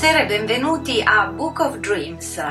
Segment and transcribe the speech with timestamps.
[0.00, 2.42] buonasera e benvenuti a Book of Dreams.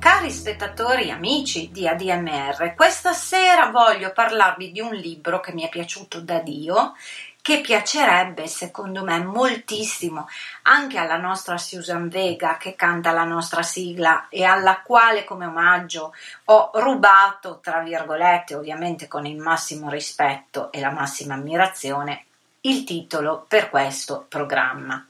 [0.00, 5.68] Cari spettatori, amici di ADMR, questa sera voglio parlarvi di un libro che mi è
[5.68, 6.94] piaciuto da Dio,
[7.40, 10.26] che piacerebbe secondo me moltissimo
[10.62, 16.12] anche alla nostra Susan Vega che canta la nostra sigla e alla quale come omaggio
[16.46, 22.24] ho rubato, tra virgolette, ovviamente con il massimo rispetto e la massima ammirazione,
[22.62, 25.06] il titolo per questo programma.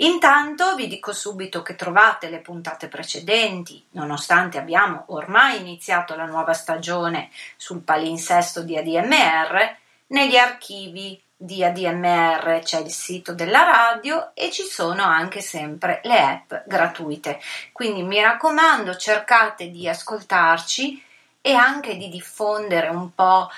[0.00, 6.52] Intanto vi dico subito che trovate le puntate precedenti, nonostante abbiamo ormai iniziato la nuova
[6.52, 9.76] stagione sul palinsesto di ADMR,
[10.08, 16.20] negli archivi di ADMR c'è il sito della radio e ci sono anche sempre le
[16.20, 17.40] app gratuite.
[17.72, 21.02] Quindi mi raccomando, cercate di ascoltarci
[21.40, 23.48] e anche di diffondere un po'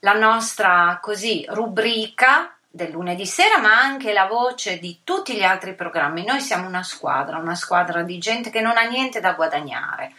[0.00, 5.74] la nostra così rubrica del lunedì sera, ma anche la voce di tutti gli altri
[5.74, 6.24] programmi.
[6.24, 10.12] Noi siamo una squadra, una squadra di gente che non ha niente da guadagnare.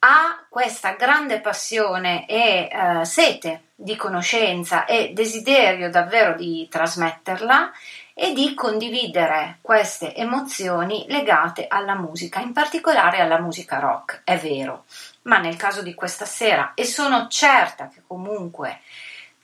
[0.00, 7.72] Ha questa grande passione e eh, sete di conoscenza e desiderio davvero di trasmetterla
[8.12, 14.86] e di condividere queste emozioni legate alla musica, in particolare alla musica rock, è vero.
[15.22, 18.80] Ma nel caso di questa sera, e sono certa che comunque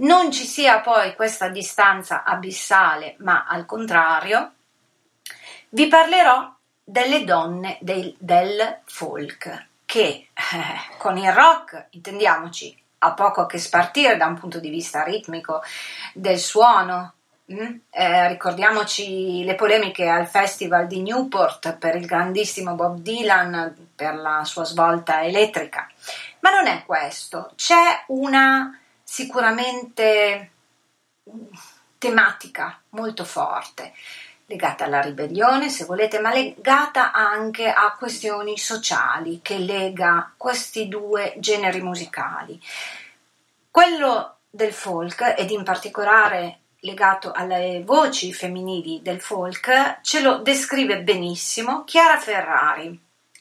[0.04, 4.52] non ci sia poi questa distanza abissale, ma al contrario,
[5.70, 6.52] vi parlerò
[6.82, 13.58] delle donne del, del folk, che eh, con il rock, intendiamoci, ha poco a che
[13.58, 15.62] spartire da un punto di vista ritmico
[16.12, 17.14] del suono.
[17.52, 17.76] Mm?
[17.90, 24.44] Eh, ricordiamoci le polemiche al festival di Newport per il grandissimo Bob Dylan per la
[24.44, 25.86] sua svolta elettrica.
[26.40, 28.78] Ma non è questo, c'è una
[29.14, 30.50] sicuramente
[31.98, 33.94] tematica molto forte,
[34.46, 41.34] legata alla ribellione, se volete, ma legata anche a questioni sociali che lega questi due
[41.38, 42.60] generi musicali.
[43.70, 51.02] Quello del folk ed in particolare legato alle voci femminili del folk ce lo descrive
[51.02, 53.00] benissimo Chiara Ferrari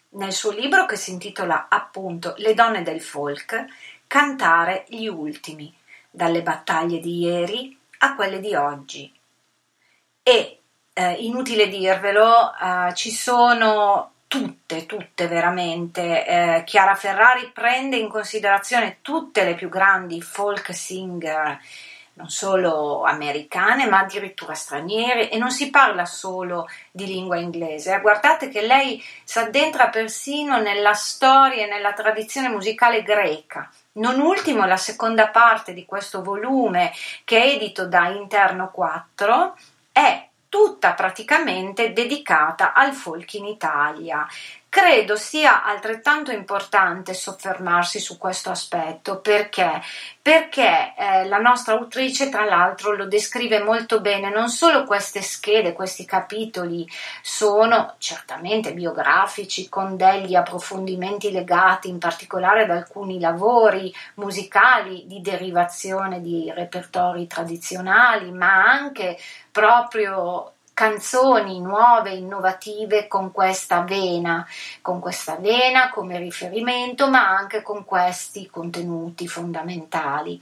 [0.09, 3.65] nel suo libro che si intitola appunto Le donne del folk
[4.13, 5.75] cantare gli ultimi,
[6.11, 9.11] dalle battaglie di ieri a quelle di oggi.
[10.21, 10.59] E
[10.93, 16.27] eh, inutile dirvelo, eh, ci sono tutte, tutte veramente.
[16.27, 21.59] Eh, Chiara Ferrari prende in considerazione tutte le più grandi folk singer
[22.15, 27.99] non solo americane ma addirittura straniere e non si parla solo di lingua inglese.
[27.99, 33.67] Guardate che lei si addentra persino nella storia e nella tradizione musicale greca.
[33.95, 36.91] Non ultimo la seconda parte di questo volume
[37.23, 39.55] che è edito da Interno 4
[39.91, 44.27] è tutta praticamente dedicata al folk in Italia
[44.73, 49.19] Credo sia altrettanto importante soffermarsi su questo aspetto.
[49.19, 49.79] Perché,
[50.19, 55.73] perché eh, la nostra autrice tra l'altro lo descrive molto bene, non solo queste schede,
[55.73, 56.89] questi capitoli
[57.21, 66.19] sono certamente biografici con degli approfondimenti legati in particolare ad alcuni lavori musicali di derivazione
[66.19, 69.19] di repertori tradizionali, ma anche
[69.51, 74.45] proprio canzoni nuove, innovative con questa vena,
[74.81, 80.41] con questa vena come riferimento, ma anche con questi contenuti fondamentali.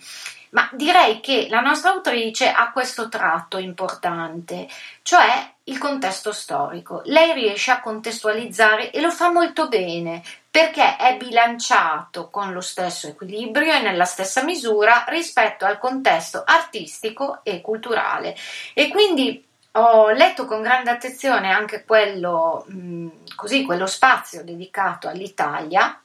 [0.51, 4.67] Ma direi che la nostra autrice ha questo tratto importante,
[5.01, 7.01] cioè il contesto storico.
[7.05, 13.07] Lei riesce a contestualizzare e lo fa molto bene perché è bilanciato con lo stesso
[13.07, 18.35] equilibrio e nella stessa misura rispetto al contesto artistico e culturale.
[18.73, 25.99] E quindi ho letto con grande attenzione anche quello, mh, così, quello spazio dedicato all'Italia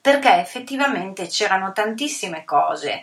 [0.00, 3.02] perché effettivamente c'erano tantissime cose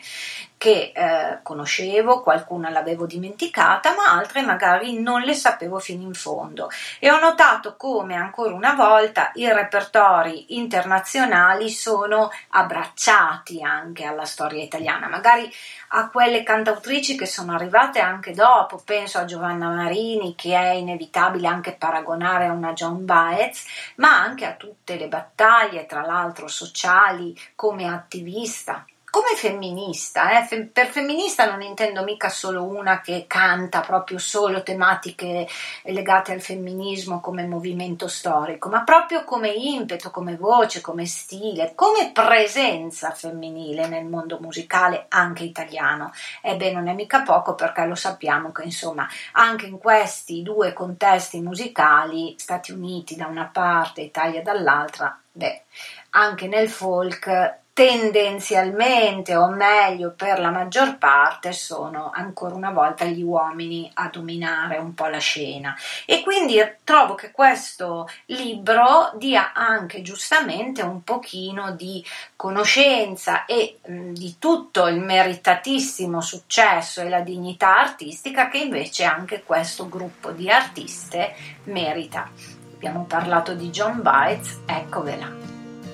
[0.58, 6.70] che eh, conoscevo, qualcuna l'avevo dimenticata, ma altre magari non le sapevo fino in fondo.
[7.00, 14.64] E ho notato come ancora una volta i repertori internazionali sono abbracciati anche alla storia
[14.64, 15.50] italiana, magari
[15.90, 21.48] a quelle cantautrici che sono arrivate anche dopo, penso a Giovanna Marini, che è inevitabile
[21.48, 23.66] anche paragonare a una John Baez,
[23.96, 28.86] ma anche a tutte le battaglie, tra l'altro sociali, come attivista
[29.18, 35.48] come femminista, eh, per femminista non intendo mica solo una che canta proprio solo tematiche
[35.86, 42.12] legate al femminismo come movimento storico, ma proprio come impeto, come voce, come stile, come
[42.12, 46.12] presenza femminile nel mondo musicale anche italiano.
[46.44, 51.42] Ebbene, non è mica poco perché lo sappiamo che insomma anche in questi due contesti
[51.42, 55.64] musicali, Stati Uniti da una parte, Italia dall'altra, beh,
[56.12, 63.22] anche nel folk tendenzialmente o meglio per la maggior parte sono ancora una volta gli
[63.22, 65.78] uomini a dominare un po' la scena
[66.08, 72.04] e quindi trovo che questo libro dia anche giustamente un pochino di
[72.36, 79.44] conoscenza e mh, di tutto il meritatissimo successo e la dignità artistica che invece anche
[79.44, 82.28] questo gruppo di artiste merita.
[82.74, 85.32] Abbiamo parlato di John Bites, eccovela.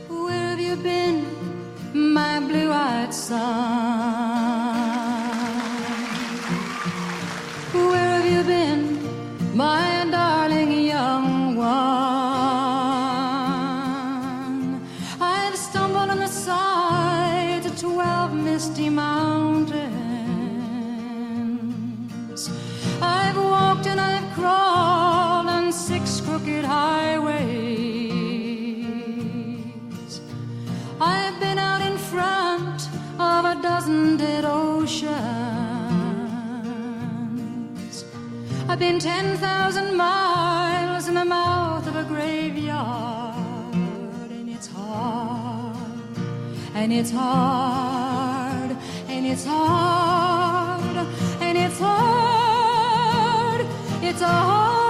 [0.07, 1.52] Where?
[1.93, 3.43] My blue-eyed son.
[7.71, 9.00] Where have you been,
[9.55, 11.73] my darling young one?
[15.21, 19.83] I've stumbled on the side of twelve misty mountains.
[23.01, 27.92] I've walked and I've crawled on six crooked highways.
[31.05, 32.88] I've been out in front
[33.19, 35.15] of a dozen dead oceans.
[38.69, 43.75] I've been 10,000 miles in the mouth of a graveyard,
[44.31, 45.75] and it's hard,
[46.74, 48.77] and it's hard,
[49.10, 50.98] and it's hard,
[51.41, 53.65] and it's hard,
[54.01, 54.82] it's a hard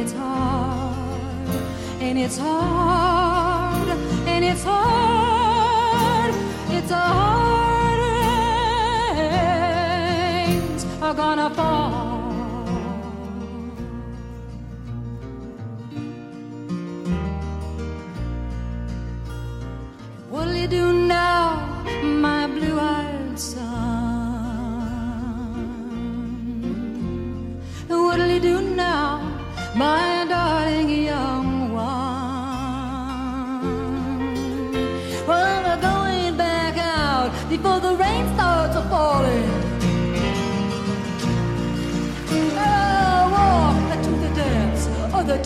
[0.00, 1.50] it's hard,
[2.00, 3.88] and it's hard,
[4.28, 6.34] and it's hard.
[6.70, 8.00] It's a hard
[10.38, 12.18] rains are gonna fall.
[20.30, 21.07] What'll you do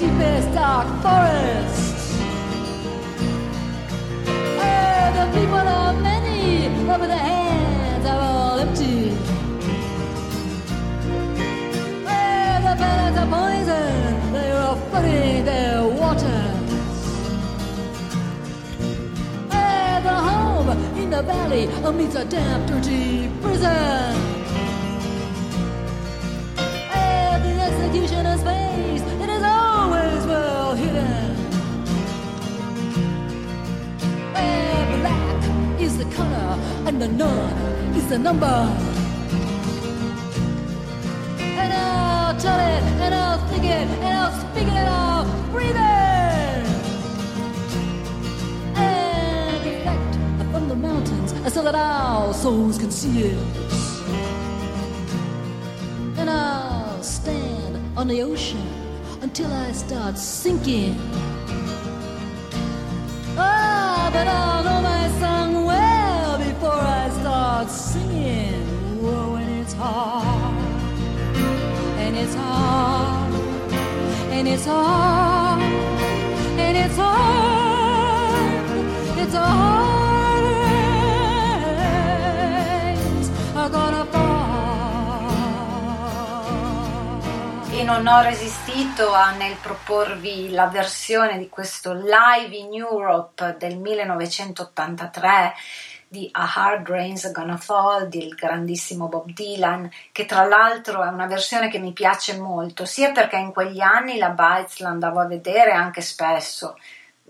[0.02, 2.18] deepest dark forests.
[4.59, 9.12] Oh, the people are many, but the hands are all empty.
[12.14, 16.71] Oh, the birds are poison, they are flooding their waters.
[19.61, 21.66] Oh, the home in the valley
[21.97, 24.22] meets a damp, dirty prison.
[36.93, 38.47] And the none is the number.
[41.41, 45.71] And I'll tell it, and I'll think it, and I'll speak it, and I'll breathe
[45.71, 46.67] it.
[48.77, 50.15] And reflect
[50.53, 53.39] from the mountains so that our souls can see it.
[56.19, 58.67] And I'll stand on the ocean
[59.23, 60.97] until I start sinking.
[63.39, 64.51] Ah, but I'll
[67.62, 69.02] start singing.
[69.02, 70.57] Whoa, and it's hard,
[71.99, 73.35] and it's hard,
[74.31, 78.64] and it's hard, and it's hard,
[79.19, 80.42] it's hard.
[82.99, 84.02] Rains are gonna
[87.75, 93.76] e non ho resistito a, nel proporvi la versione di questo Live in Europe del
[93.76, 95.54] 1983
[96.12, 101.26] di A Hard Rain's Gonna Fall del grandissimo Bob Dylan, che tra l'altro è una
[101.26, 105.26] versione che mi piace molto, sia perché in quegli anni la Bites la andavo a
[105.26, 106.76] vedere anche spesso.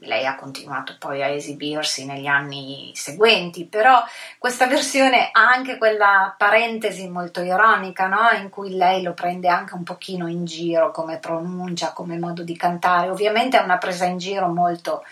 [0.04, 4.02] Lei ha continuato poi a esibirsi negli anni seguenti, però
[4.36, 8.30] questa versione ha anche quella parentesi molto ironica, no?
[8.36, 12.56] in cui lei lo prende anche un pochino in giro come pronuncia, come modo di
[12.56, 13.10] cantare.
[13.10, 15.04] Ovviamente è una presa in giro molto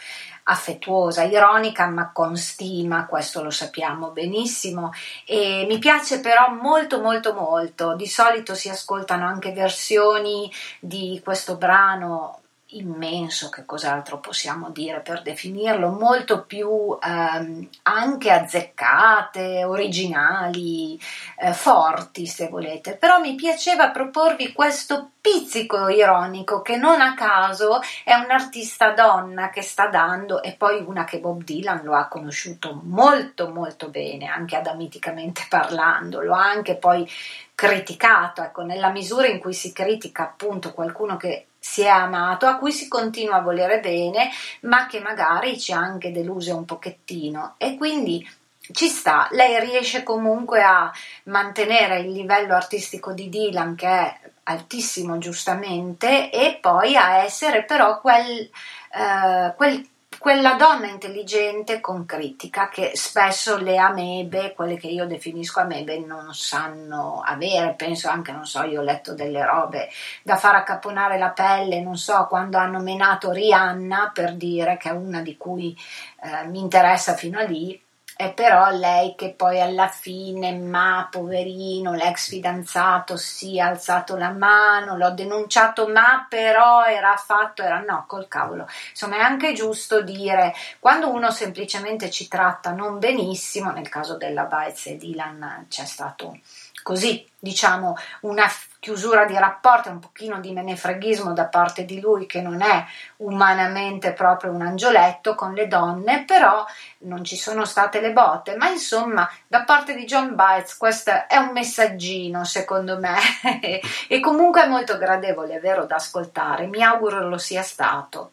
[0.50, 4.90] affettuosa, ironica, ma con stima, questo lo sappiamo benissimo.
[5.25, 7.95] E mi piace però molto molto molto.
[7.95, 12.40] Di solito si ascoltano anche versioni di questo brano
[12.72, 21.00] immenso, che cos'altro possiamo dire per definirlo, molto più ehm, anche azzeccate, originali,
[21.38, 27.80] eh, forti se volete, però mi piaceva proporvi questo pizzico ironico che non a caso
[28.04, 32.80] è un'artista donna che sta dando e poi una che Bob Dylan lo ha conosciuto
[32.84, 37.08] molto molto bene, anche adamiticamente parlando, lo ha anche poi
[37.54, 42.56] criticato, ecco, nella misura in cui si critica appunto qualcuno che si è amato, a
[42.56, 44.30] cui si continua a volere bene,
[44.62, 47.54] ma che magari ci ha anche deluse un pochettino.
[47.58, 48.26] E quindi
[48.72, 50.90] ci sta, lei riesce comunque a
[51.24, 58.00] mantenere il livello artistico di Dylan che è altissimo giustamente e poi a essere però
[58.00, 58.48] quel,
[58.92, 59.86] eh, quel
[60.20, 66.34] quella donna intelligente con critica che spesso le amebe, quelle che io definisco amebe, non
[66.34, 67.72] sanno avere.
[67.72, 69.88] Penso anche, non so, io ho letto delle robe
[70.22, 74.92] da far accapponare la pelle, non so, quando hanno menato Rihanna per dire che è
[74.92, 75.74] una di cui
[76.22, 77.82] eh, mi interessa fino a lì
[78.20, 84.28] è però lei che poi alla fine, ma poverino, l'ex fidanzato si è alzato la
[84.28, 88.68] mano, l'ho denunciato, ma però era fatto, era no, col cavolo.
[88.90, 94.44] Insomma, è anche giusto dire, quando uno semplicemente ci tratta non benissimo, nel caso della
[94.44, 96.40] Baez e Dylan c'è stato
[96.82, 98.46] così, diciamo, una
[98.80, 102.84] chiusura di rapporti, un pochino di menefreghismo da parte di lui che non è
[103.18, 106.64] umanamente proprio un angioletto con le donne, però
[107.00, 111.37] non ci sono state le botte, ma insomma da parte di John Bites questo è
[111.37, 113.18] un messaggino secondo me.
[114.08, 118.32] E comunque è molto gradevole, è vero, da ascoltare, mi auguro lo sia stato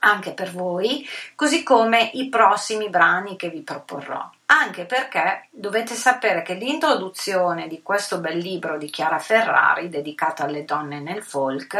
[0.00, 4.30] anche per voi, così come i prossimi brani che vi proporrò.
[4.48, 10.64] Anche perché dovete sapere che l'introduzione di questo bel libro di Chiara Ferrari, dedicato alle
[10.64, 11.76] donne nel folk,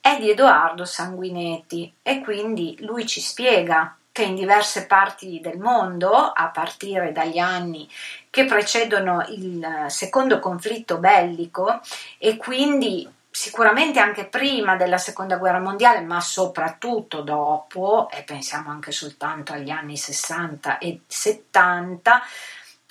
[0.00, 6.12] è di Edoardo Sanguinetti e quindi lui ci spiega che in diverse parti del mondo,
[6.12, 7.88] a partire dagli anni
[8.30, 11.80] che precedono il secondo conflitto bellico
[12.18, 18.90] e quindi sicuramente anche prima della seconda guerra mondiale, ma soprattutto dopo, e pensiamo anche
[18.90, 22.20] soltanto agli anni 60 e 70,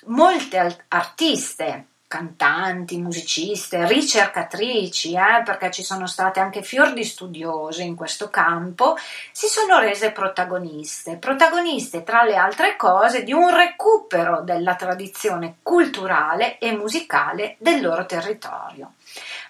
[0.06, 7.94] molte artiste cantanti, musiciste, ricercatrici, eh, perché ci sono state anche fior di studiose in
[7.94, 8.96] questo campo,
[9.30, 16.56] si sono rese protagoniste, protagoniste tra le altre cose di un recupero della tradizione culturale
[16.56, 18.94] e musicale del loro territorio.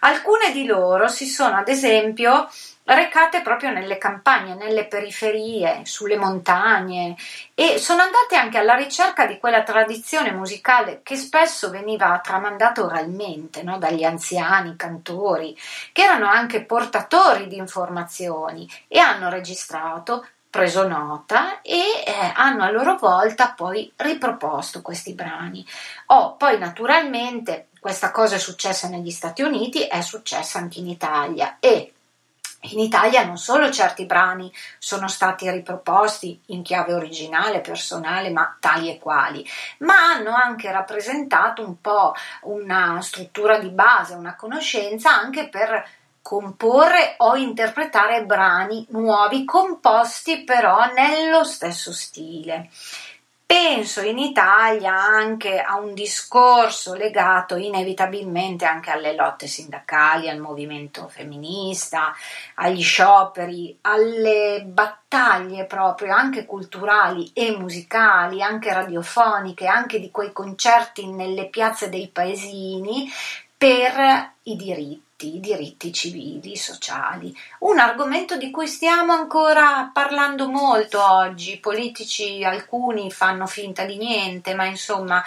[0.00, 2.48] Alcune di loro si sono ad esempio
[2.94, 7.16] recate proprio nelle campagne, nelle periferie, sulle montagne
[7.54, 13.62] e sono andate anche alla ricerca di quella tradizione musicale che spesso veniva tramandata oralmente
[13.62, 13.78] no?
[13.78, 15.56] dagli anziani cantori,
[15.92, 22.70] che erano anche portatori di informazioni e hanno registrato preso nota e eh, hanno a
[22.70, 25.64] loro volta poi riproposto questi brani.
[26.06, 31.56] Oh, poi naturalmente questa cosa è successa negli Stati Uniti, è successa anche in Italia
[31.60, 31.92] e
[32.62, 38.90] in Italia non solo certi brani sono stati riproposti in chiave originale, personale, ma tali
[38.90, 39.46] e quali,
[39.78, 45.86] ma hanno anche rappresentato un po' una struttura di base, una conoscenza anche per
[46.20, 52.68] comporre o interpretare brani nuovi composti però nello stesso stile.
[53.50, 61.08] Penso in Italia anche a un discorso legato inevitabilmente anche alle lotte sindacali, al movimento
[61.08, 62.14] femminista,
[62.56, 71.06] agli scioperi, alle battaglie proprio anche culturali e musicali, anche radiofoniche, anche di quei concerti
[71.06, 73.10] nelle piazze dei paesini
[73.56, 81.02] per i diritti diritti, diritti civili, sociali, un argomento di cui stiamo ancora parlando molto
[81.04, 81.54] oggi.
[81.54, 85.20] I politici alcuni fanno finta di niente, ma insomma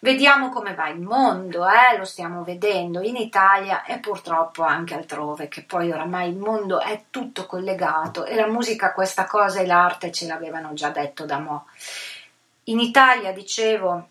[0.00, 1.96] vediamo come va il mondo, eh?
[1.96, 7.04] lo stiamo vedendo in Italia e purtroppo anche altrove, che poi oramai il mondo è
[7.08, 11.64] tutto collegato e la musica questa cosa e l'arte ce l'avevano già detto da mo'.
[12.64, 14.08] In Italia, dicevo,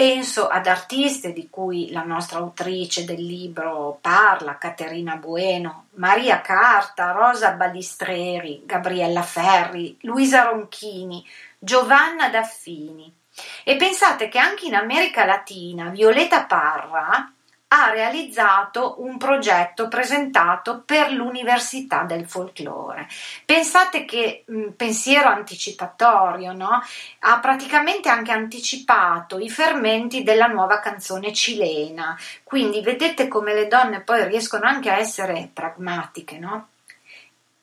[0.00, 7.10] Penso ad artiste di cui la nostra autrice del libro parla, Caterina Bueno, Maria Carta,
[7.10, 11.22] Rosa Balistreri, Gabriella Ferri, Luisa Ronchini,
[11.58, 13.14] Giovanna Daffini.
[13.62, 17.30] E pensate che anche in America Latina Violeta Parra
[17.72, 23.06] ha realizzato un progetto presentato per l'Università del Folklore.
[23.44, 26.82] Pensate che mh, pensiero anticipatorio, no?
[27.20, 32.18] Ha praticamente anche anticipato i fermenti della nuova canzone cilena.
[32.42, 36.66] Quindi vedete come le donne poi riescono anche a essere pragmatiche, no?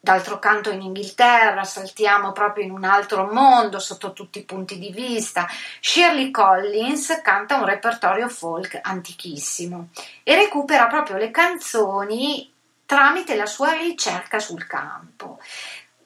[0.08, 4.90] D'altro canto in Inghilterra saltiamo proprio in un altro mondo sotto tutti i punti di
[4.90, 5.46] vista.
[5.82, 9.90] Shirley Collins canta un repertorio folk antichissimo
[10.24, 12.50] e recupera proprio le canzoni
[12.86, 15.40] tramite la sua ricerca sul campo.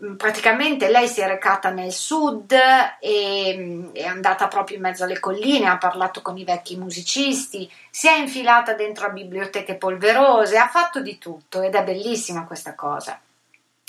[0.04, 2.56] Mm, praticamente lei si è recata nel sud
[3.00, 7.72] e mm, è andata proprio in mezzo alle colline, ha parlato con i vecchi musicisti,
[7.92, 12.74] si è infilata dentro a biblioteche polverose, ha fatto di tutto ed è bellissima questa
[12.74, 13.22] cosa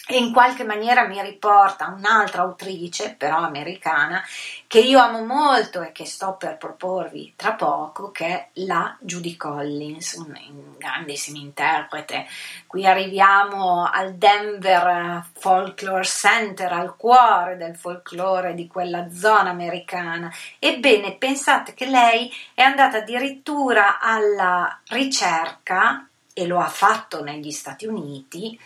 [0.05, 4.21] e in qualche maniera mi riporta un'altra autrice, però americana,
[4.67, 9.37] che io amo molto e che sto per proporvi tra poco, che è la Judy
[9.37, 12.27] Collins, un grandissimo interprete.
[12.67, 20.33] Qui arriviamo al Denver Folklore Center, al cuore del folklore di quella zona americana.
[20.59, 27.87] Ebbene, pensate che lei è andata addirittura alla ricerca, e lo ha fatto negli Stati
[27.87, 28.59] Uniti,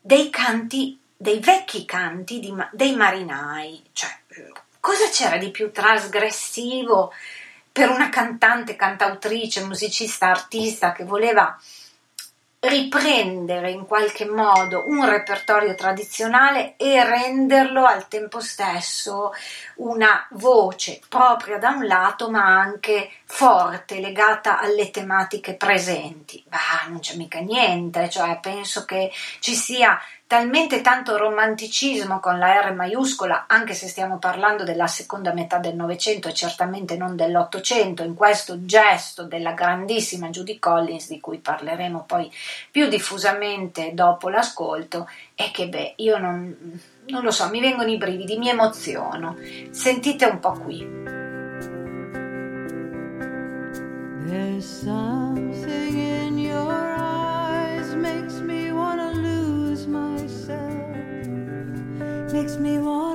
[0.00, 3.82] dei canti, dei vecchi canti di, dei marinai.
[3.92, 4.10] Cioè,
[4.80, 7.12] cosa c'era di più trasgressivo
[7.70, 11.56] per una cantante, cantautrice, musicista, artista che voleva
[12.60, 19.32] riprendere in qualche modo un repertorio tradizionale e renderlo al tempo stesso
[19.76, 26.44] una voce propria da un lato ma anche forte legata alle tematiche presenti.
[26.46, 29.98] Bah, non c'è mica niente, cioè penso che ci sia
[30.30, 35.74] talmente tanto romanticismo con la R maiuscola, anche se stiamo parlando della seconda metà del
[35.74, 42.04] Novecento e certamente non dell'Ottocento, in questo gesto della grandissima Judy Collins, di cui parleremo
[42.06, 42.30] poi
[42.70, 47.98] più diffusamente dopo l'ascolto, è che beh, io non, non lo so, mi vengono i
[47.98, 49.36] brividi, mi emoziono.
[49.70, 50.78] Sentite un po' qui.
[54.28, 56.09] There's something in
[62.40, 63.09] makes me wanna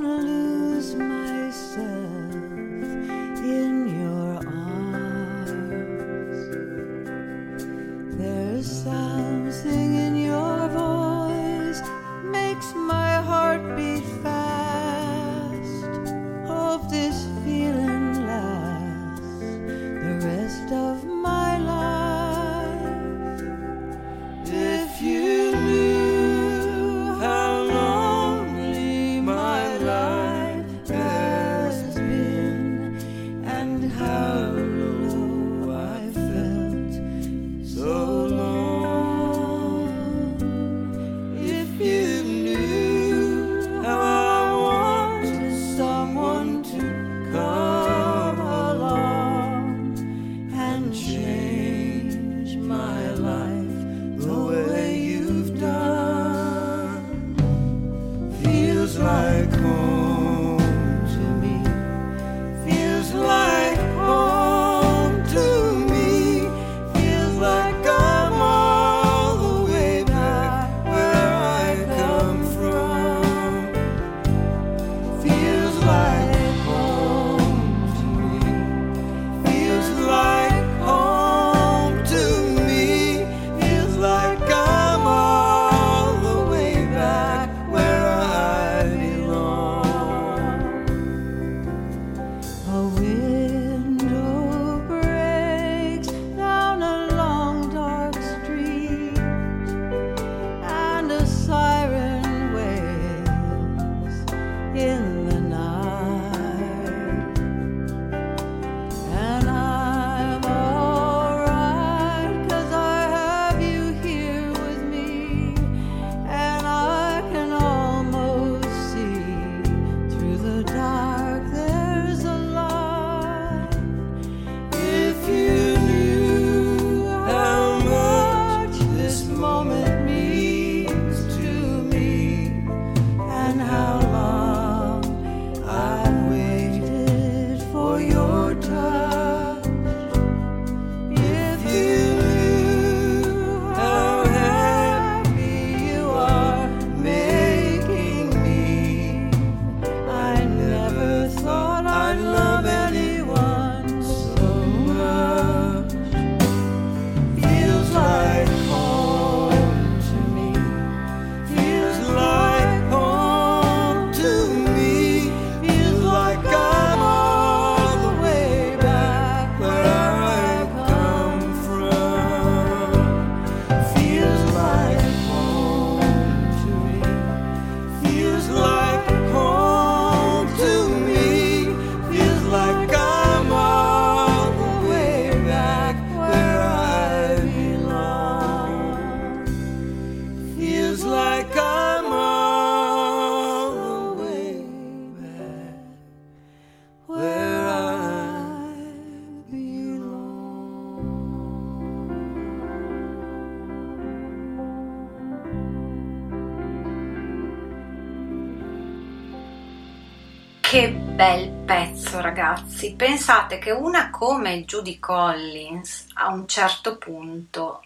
[211.16, 217.86] bel pezzo ragazzi, pensate che una come Judy Collins a un certo punto,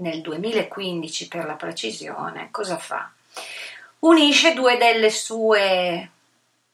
[0.00, 3.10] nel 2015 per la precisione, cosa fa?
[4.00, 6.10] Unisce due delle sue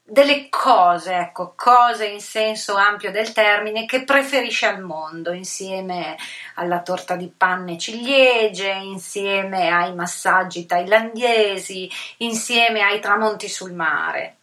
[0.02, 6.16] delle cose, ecco, cose in senso ampio del termine che preferisce al mondo, insieme
[6.56, 14.38] alla torta di panne ciliegie, insieme ai massaggi thailandesi, insieme ai tramonti sul mare.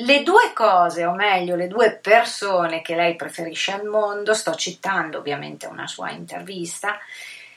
[0.00, 5.18] Le due cose, o meglio, le due persone che lei preferisce al mondo, sto citando
[5.18, 7.00] ovviamente una sua intervista,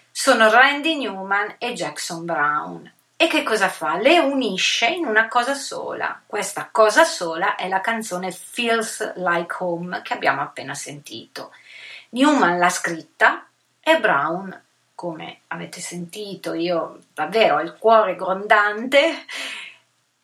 [0.10, 2.92] sono Randy Newman e Jackson Brown.
[3.16, 3.98] E che cosa fa?
[3.98, 6.20] Le unisce in una cosa sola.
[6.26, 11.52] Questa cosa sola è la canzone Feels Like Home che abbiamo appena sentito.
[12.10, 13.46] Newman l'ha scritta
[13.80, 14.64] e Brown,
[14.96, 19.28] come avete sentito, io davvero ho il cuore grondante,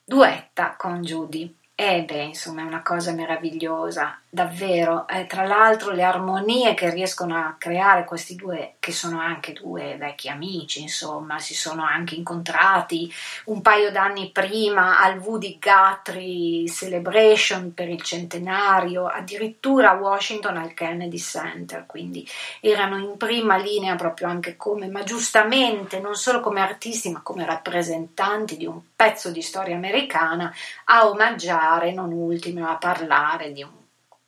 [0.04, 1.57] duetta con Judy.
[1.80, 5.08] E beh, insomma, è una cosa meravigliosa, davvero.
[5.08, 9.96] Eh, tra l'altro, le armonie che riescono a creare questi due, che sono anche due
[9.96, 13.14] vecchi amici, insomma, si sono anche incontrati
[13.46, 20.74] un paio d'anni prima al Woody Guthrie Celebration per il centenario, addirittura a Washington al
[20.74, 22.28] Kennedy Center, quindi
[22.60, 27.46] erano in prima linea proprio anche come, ma giustamente, non solo come artisti, ma come
[27.46, 30.52] rappresentanti di un pezzo di storia americana
[30.86, 33.72] a omaggiare parlare, non ultimo, a parlare di un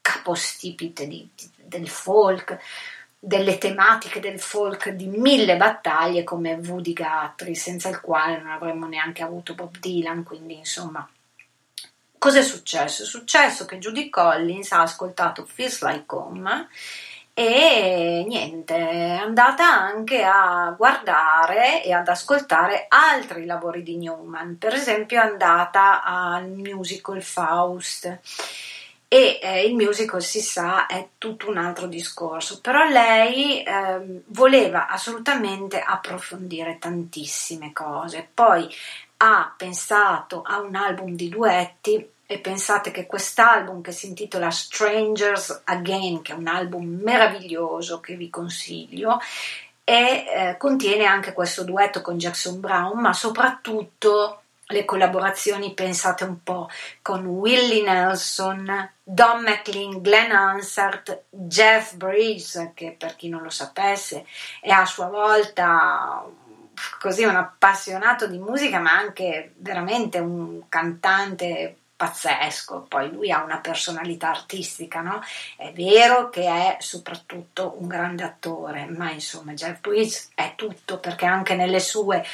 [0.01, 2.57] capostipite di, di, del folk,
[3.17, 8.87] delle tematiche del folk di mille battaglie come Woody Guthrie, senza il quale non avremmo
[8.87, 11.07] neanche avuto Bob Dylan, quindi insomma.
[12.17, 13.03] Cos'è successo?
[13.03, 16.67] È successo che Judy Collins ha ascoltato Feels Like Home
[17.39, 24.73] e niente, è andata anche a guardare e ad ascoltare altri lavori di Newman, per
[24.73, 28.19] esempio è andata al musical Faust.
[29.07, 34.89] E eh, il musical si sa è tutto un altro discorso, però lei eh, voleva
[34.89, 38.67] assolutamente approfondire tantissime cose, poi
[39.17, 45.63] ha pensato a un album di duetti e pensate che quest'album che si intitola Strangers
[45.63, 49.19] Again, che è un album meraviglioso che vi consiglio,
[49.83, 56.43] e eh, contiene anche questo duetto con Jackson Brown, ma soprattutto le collaborazioni, pensate un
[56.43, 56.69] po',
[57.01, 64.27] con Willie Nelson, Don McLean, Glenn Hansard, Jeff Bridges, che per chi non lo sapesse
[64.61, 66.23] è a sua volta
[66.99, 73.57] così un appassionato di musica, ma anche veramente un cantante pazzesco, poi lui ha una
[73.57, 75.21] personalità artistica, no?
[75.57, 81.25] È vero che è soprattutto un grande attore, ma insomma Jeff Bridges è tutto perché
[81.25, 82.25] anche nelle sue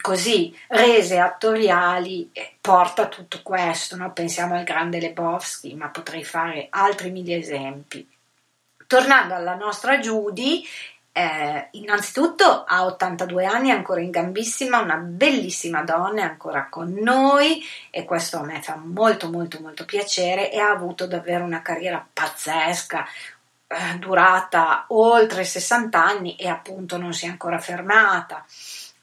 [0.00, 4.12] così rese attoriali eh, porta tutto questo, no?
[4.12, 8.10] Pensiamo al grande Lebowski, ma potrei fare altri mille esempi.
[8.84, 10.64] Tornando alla nostra Judy,
[11.16, 16.92] eh, innanzitutto ha 82 anni, è ancora in gambissima, una bellissima donna, è ancora con
[16.92, 21.62] noi e questo a me fa molto molto molto piacere e ha avuto davvero una
[21.62, 23.06] carriera pazzesca,
[23.68, 28.44] eh, durata oltre 60 anni e appunto non si è ancora fermata.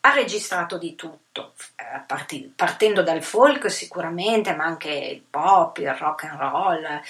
[0.02, 6.26] Ha registrato di tutto, eh, partendo dal folk sicuramente, ma anche il pop, il rock
[6.26, 7.02] and roll,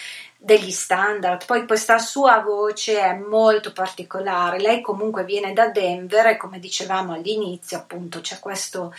[0.44, 1.46] degli standard.
[1.46, 4.60] Poi questa sua voce è molto particolare.
[4.60, 8.92] Lei comunque viene da Denver e come dicevamo all'inizio, appunto, c'è questo,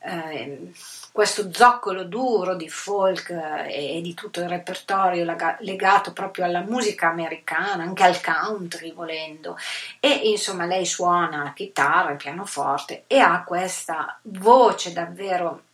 [0.00, 0.72] eh,
[1.12, 6.62] questo zoccolo duro di folk e, e, di tutto il repertorio lega, legato proprio alla
[6.62, 9.58] musica americana, anche al country volendo.
[10.00, 15.64] E insomma, lei suona la chitarra, il pianoforte e ha questa voce davvero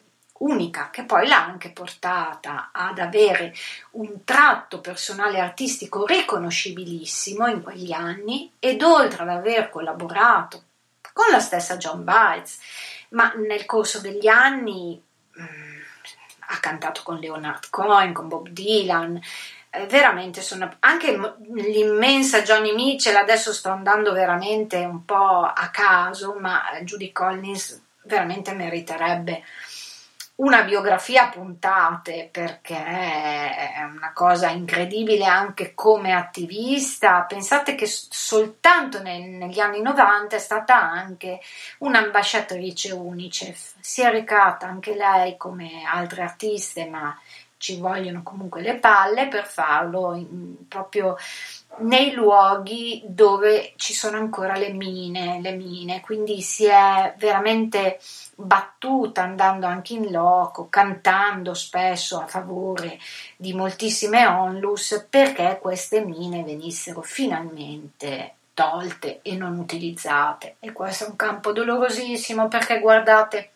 [0.42, 3.55] unica che poi l'ha anche portata ad avere
[3.92, 10.64] un tratto personale artistico riconoscibilissimo in quegli anni ed oltre ad aver collaborato
[11.12, 12.59] con la stessa John Bites,
[13.11, 15.00] ma nel corso degli anni
[15.33, 15.81] mh, mm,
[16.48, 19.20] ha cantato con Leonard Cohen, con Bob Dylan,
[19.70, 21.18] eh, veramente sono anche
[21.55, 28.52] l'immensa Johnny Mitchell, adesso sto andando veramente un po' a caso, ma Judy Collins veramente
[28.52, 29.42] meriterebbe
[30.35, 37.23] una biografia a puntate perché è una cosa incredibile anche come attivista.
[37.23, 41.40] Pensate che soltanto nel, negli anni 90 è stata anche
[41.79, 43.75] un'ambasciatrice UNICEF.
[43.81, 47.16] Si è recata anche lei come altre artiste, ma
[47.62, 51.16] ci vogliono comunque le palle per farlo in, proprio
[51.79, 58.01] nei luoghi dove ci sono ancora le mine, le mine, quindi si è veramente
[58.35, 62.98] battuta andando anche in loco, cantando spesso a favore
[63.37, 70.57] di moltissime onlus perché queste mine venissero finalmente tolte e non utilizzate.
[70.59, 73.51] E questo è un campo dolorosissimo perché guardate,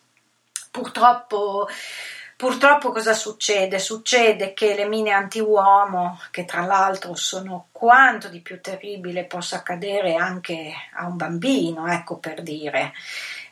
[0.71, 1.67] purtroppo
[2.37, 3.79] Purtroppo cosa succede?
[3.79, 10.13] Succede che le mine anti-uomo, che tra l'altro sono quanto di più terribile possa accadere
[10.13, 12.93] anche a un bambino, ecco per dire,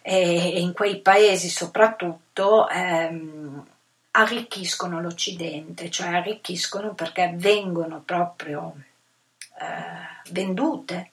[0.03, 3.65] e in quei paesi soprattutto ehm,
[4.11, 8.75] arricchiscono l'Occidente, cioè arricchiscono perché vengono proprio
[9.59, 11.09] eh, vendute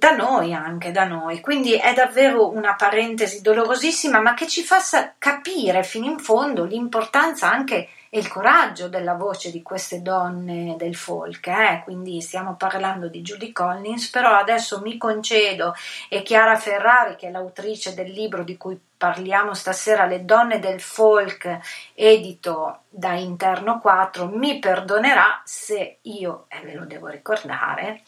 [0.00, 1.40] da noi anche, da noi.
[1.40, 4.78] Quindi è davvero una parentesi dolorosissima, ma che ci fa
[5.18, 10.96] capire fino in fondo l'importanza anche e il coraggio della voce di queste donne del
[10.96, 11.46] folk.
[11.48, 11.82] Eh?
[11.84, 15.74] Quindi stiamo parlando di Judy Collins, però adesso mi concedo
[16.08, 20.78] e Chiara Ferrari, che è l'autrice del libro di cui parliamo stasera, Le donne del
[20.78, 21.58] folk,
[21.94, 28.02] edito da Interno 4, mi perdonerà se io, e ve lo devo ricordare,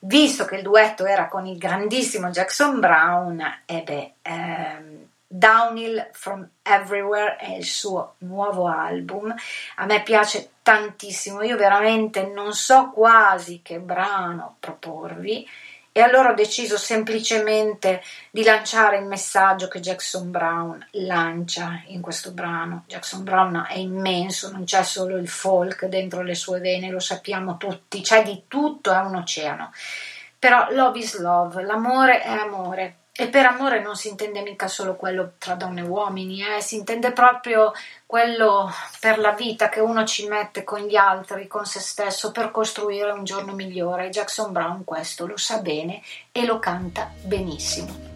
[0.00, 6.48] visto che il duetto era con il grandissimo Jackson Brown, e beh, ehm, Downhill from
[6.62, 9.32] Everywhere è il suo nuovo album.
[9.76, 15.48] A me piace tantissimo, io veramente non so quasi che brano proporvi
[15.96, 18.02] e allora ho deciso semplicemente
[18.32, 22.82] di lanciare il messaggio che Jackson Brown lancia in questo brano.
[22.88, 27.56] Jackson Brown è immenso, non c'è solo il folk dentro le sue vene, lo sappiamo
[27.58, 29.70] tutti, c'è di tutto, è un oceano.
[30.36, 34.96] Però love is love, l'amore è amore e per amore non si intende mica solo
[34.96, 36.60] quello tra donne e uomini, eh?
[36.60, 37.72] si intende proprio
[38.06, 42.50] quello per la vita che uno ci mette con gli altri, con se stesso, per
[42.50, 44.10] costruire un giorno migliore.
[44.10, 48.13] Jackson Brown questo lo sa bene e lo canta benissimo.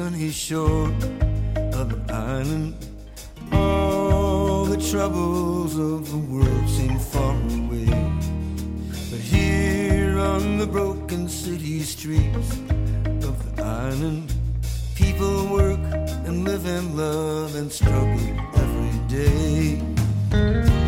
[0.00, 0.86] Sunny shore
[1.74, 2.74] of an island.
[3.52, 7.92] All the troubles of the world seem far away.
[9.10, 12.50] But here on the broken city streets
[13.28, 14.32] of the island,
[14.94, 15.84] people work
[16.24, 20.79] and live and love and struggle every day.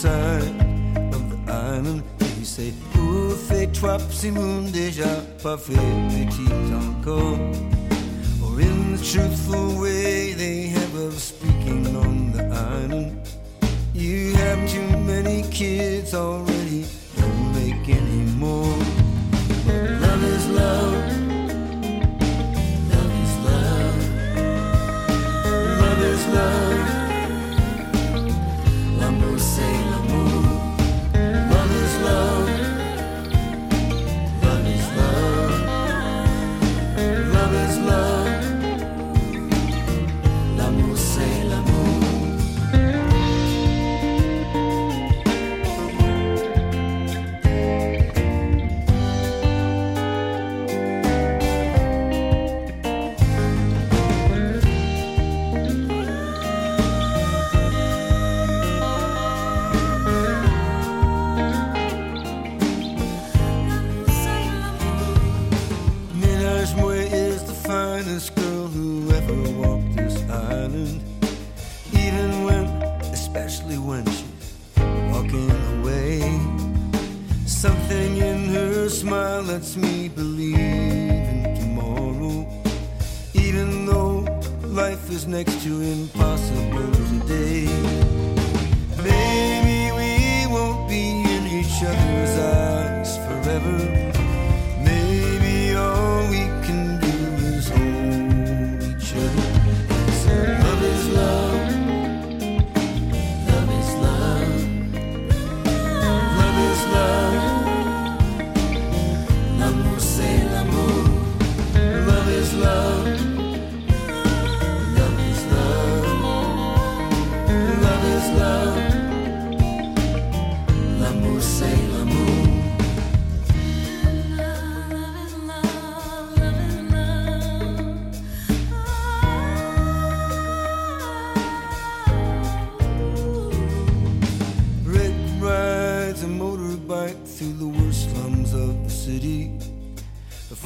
[0.00, 0.56] Side
[1.12, 2.02] of the island.
[2.18, 3.98] They say, Où fait trois
[4.32, 5.74] moon déjà pas fait
[6.08, 7.38] petit encore.
[8.42, 13.12] Or in the truthful way they have of speaking on the island.
[13.92, 16.49] You have too many kids already,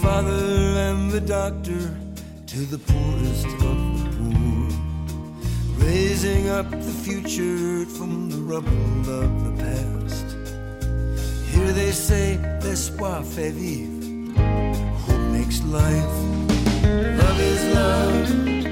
[0.03, 0.45] father
[0.89, 1.97] and the doctor
[2.47, 5.87] to the poorest of the poor.
[5.87, 10.27] Raising up the future from the rubble of the past.
[11.53, 14.35] Here they say, l'espoir fait vivre.
[15.07, 16.17] Hope makes life.
[17.21, 18.31] Love is love.
[18.47, 18.64] Love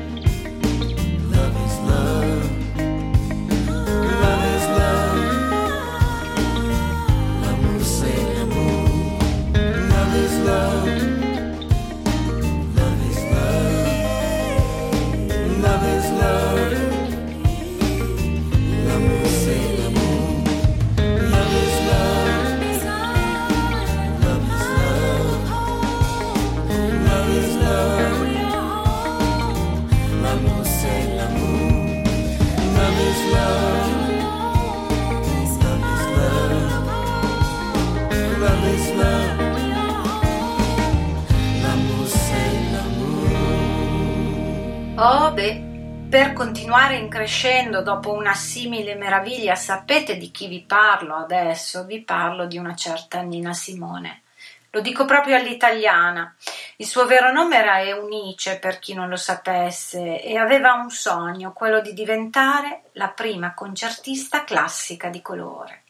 [45.32, 51.84] beh, per continuare in crescendo dopo una simile meraviglia, sapete di chi vi parlo adesso?
[51.84, 54.22] Vi parlo di una certa Nina Simone.
[54.70, 56.32] Lo dico proprio all'italiana.
[56.76, 61.52] Il suo vero nome era Eunice, per chi non lo sapesse, e aveva un sogno,
[61.52, 65.81] quello di diventare la prima concertista classica di colore.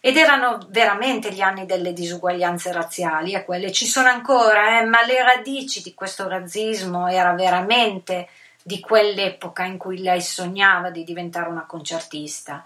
[0.00, 5.04] Ed erano veramente gli anni delle disuguaglianze razziali, e quelle ci sono ancora, eh, ma
[5.04, 8.28] le radici di questo razzismo era veramente
[8.62, 12.64] di quell'epoca in cui lei sognava di diventare una concertista.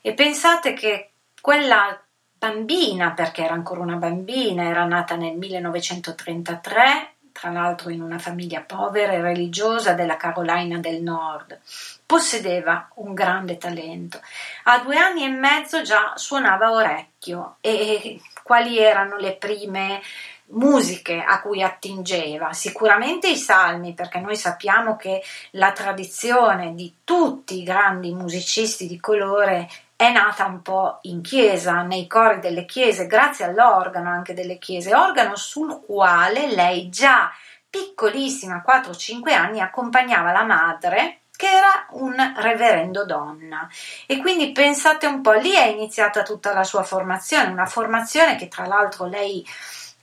[0.00, 1.10] E pensate che
[1.40, 1.98] quella
[2.38, 8.60] bambina, perché era ancora una bambina, era nata nel 1933, tra l'altro in una famiglia
[8.60, 11.58] povera e religiosa della Carolina del Nord.
[12.06, 14.20] Possedeva un grande talento.
[14.64, 20.02] A due anni e mezzo già suonava orecchio e quali erano le prime
[20.48, 22.52] musiche a cui attingeva?
[22.52, 29.00] Sicuramente i salmi, perché noi sappiamo che la tradizione di tutti i grandi musicisti di
[29.00, 34.58] colore è nata un po' in chiesa, nei cori delle chiese, grazie all'organo anche delle
[34.58, 37.32] chiese, organo sul quale lei già
[37.70, 43.68] piccolissima, 4-5 anni, accompagnava la madre che era un reverendo donna
[44.06, 48.48] e quindi pensate un po' lì è iniziata tutta la sua formazione una formazione che
[48.48, 49.44] tra l'altro lei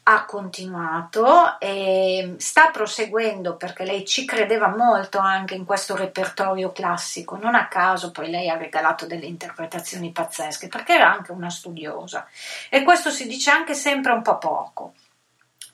[0.04, 7.38] ha continuato e sta proseguendo perché lei ci credeva molto anche in questo repertorio classico.
[7.38, 12.28] Non a caso poi lei ha regalato delle interpretazioni pazzesche perché era anche una studiosa
[12.70, 14.94] e questo si dice anche sempre un po' poco.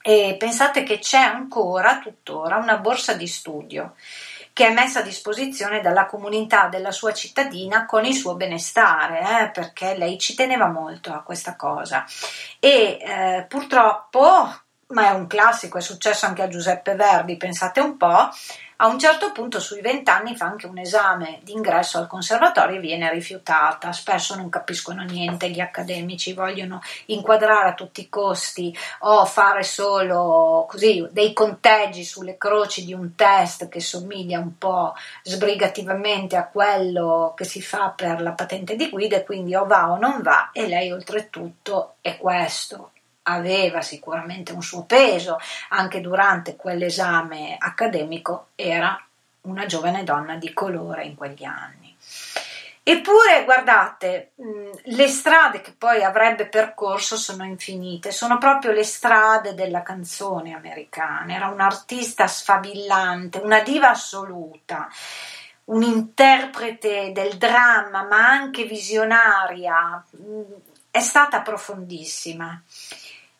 [0.02, 3.94] E pensate che c'è ancora tuttora una borsa di studio
[4.58, 9.50] che è messa a disposizione dalla comunità della sua cittadina con il suo benestare, eh,
[9.50, 12.04] perché lei ci teneva molto a questa cosa.
[12.58, 14.52] E eh, purtroppo,
[14.88, 18.30] ma è un classico, è successo anche a Giuseppe Verdi, pensate un po',
[18.80, 23.10] a un certo punto sui vent'anni fa anche un esame d'ingresso al conservatorio e viene
[23.10, 23.92] rifiutata.
[23.92, 30.66] Spesso non capiscono niente gli accademici, vogliono inquadrare a tutti i costi o fare solo
[30.68, 37.32] così dei conteggi sulle croci di un test che somiglia un po' sbrigativamente a quello
[37.36, 40.68] che si fa per la patente di guida quindi o va o non va e
[40.68, 42.92] lei oltretutto è questo
[43.28, 45.38] aveva sicuramente un suo peso
[45.70, 49.00] anche durante quell'esame accademico, era
[49.42, 51.96] una giovane donna di colore in quegli anni.
[52.82, 54.32] Eppure, guardate,
[54.82, 61.34] le strade che poi avrebbe percorso sono infinite, sono proprio le strade della canzone americana.
[61.34, 64.88] Era un'artista sfavillante, una diva assoluta,
[65.64, 70.02] un interprete del dramma, ma anche visionaria.
[70.90, 72.62] È stata profondissima.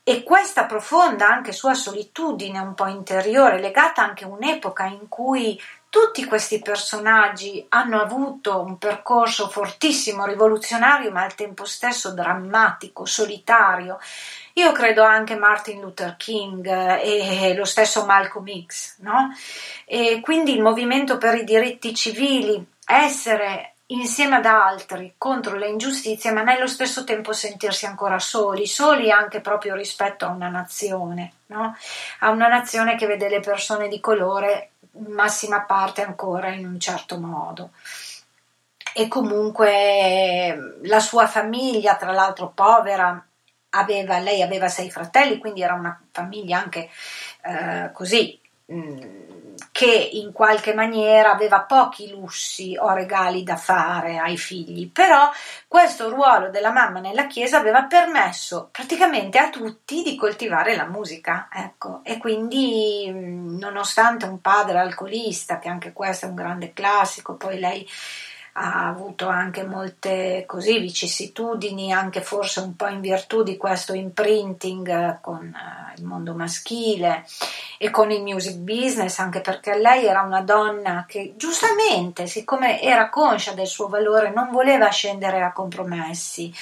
[0.09, 5.61] E questa profonda anche sua solitudine un po' interiore, legata anche a un'epoca in cui
[5.90, 13.98] tutti questi personaggi hanno avuto un percorso fortissimo, rivoluzionario, ma al tempo stesso drammatico, solitario.
[14.54, 19.34] Io credo anche Martin Luther King e lo stesso Malcolm X, no?
[19.84, 26.32] E quindi il movimento per i diritti civili, essere insieme ad altri contro le ingiustizie,
[26.32, 31.76] ma nello stesso tempo sentirsi ancora soli, soli anche proprio rispetto a una nazione, no?
[32.20, 36.78] a una nazione che vede le persone di colore in massima parte ancora in un
[36.78, 37.70] certo modo.
[38.93, 43.24] E comunque la sua famiglia, tra l'altro povera,
[43.70, 46.91] aveva, lei aveva sei fratelli, quindi era una famiglia anche
[47.43, 48.39] eh, così
[48.72, 49.38] mm,
[49.79, 55.31] che in qualche maniera aveva pochi lussi o regali da fare ai figli, però
[55.68, 61.49] questo ruolo della mamma nella chiesa aveva permesso praticamente a tutti di coltivare la musica,
[61.53, 67.61] ecco, e quindi nonostante un padre alcolista, che anche questo è un grande classico, poi
[67.61, 67.89] lei
[68.61, 75.20] ha avuto anche molte così vicissitudini, anche forse un po' in virtù di questo imprinting
[75.20, 77.24] con eh, il mondo maschile
[77.78, 83.09] e con il music business, anche perché lei era una donna che giustamente, siccome era
[83.09, 86.52] conscia del suo valore, non voleva scendere a compromessi.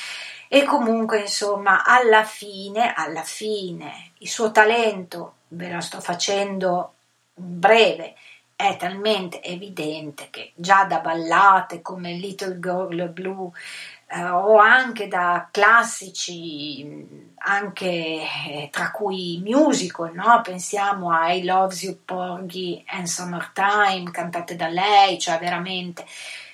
[0.49, 6.93] E comunque, insomma, alla fine, alla fine, il suo talento, ve la sto facendo
[7.35, 8.15] breve,
[8.57, 13.51] è talmente evidente che già da ballate come Little Girl Blue
[14.09, 20.41] eh, o anche da classici, anche eh, tra cui musical, no?
[20.43, 26.07] pensiamo a I Love You Porgy and Summertime, cantate da lei, cioè veramente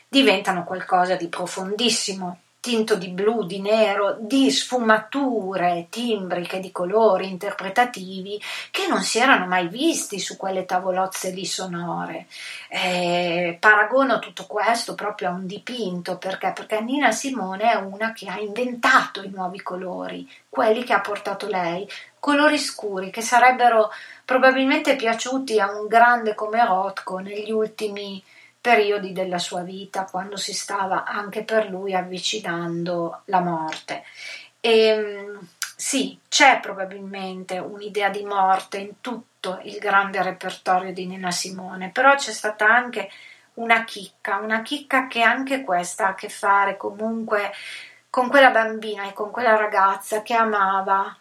[0.09, 8.41] diventano qualcosa di profondissimo tinto di blu, di nero, di sfumature timbriche, di colori interpretativi
[8.71, 12.27] che non si erano mai visti su quelle tavolozze lì sonore.
[12.69, 16.53] Eh, paragono tutto questo proprio a un dipinto perché?
[16.55, 21.49] perché Nina Simone è una che ha inventato i nuovi colori, quelli che ha portato
[21.49, 21.85] lei,
[22.21, 23.91] colori scuri che sarebbero
[24.25, 28.23] probabilmente piaciuti a un grande come Rothko negli ultimi
[28.63, 34.05] periodi della sua vita, quando si stava anche per lui avvicinando la morte.
[34.61, 41.33] E, ehm, sì, c'è probabilmente un'idea di morte in tutto il grande repertorio di Nina
[41.33, 43.11] Simone, però c'è stata anche
[43.55, 47.53] una chicca, una chicca che anche questa ha a che fare comunque
[48.09, 51.17] con quella bambina e con quella ragazza che amava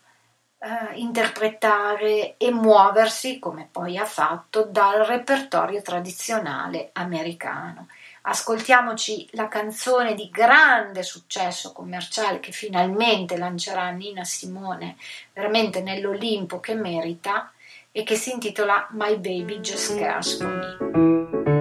[0.63, 7.87] eh, interpretare e muoversi, come poi ha fatto, dal repertorio tradizionale americano.
[8.23, 14.97] Ascoltiamoci la canzone di grande successo commerciale che finalmente lancerà Nina Simone
[15.33, 17.51] veramente nell'Olimpo che merita
[17.91, 21.60] e che si intitola My Baby Just Cares for Me.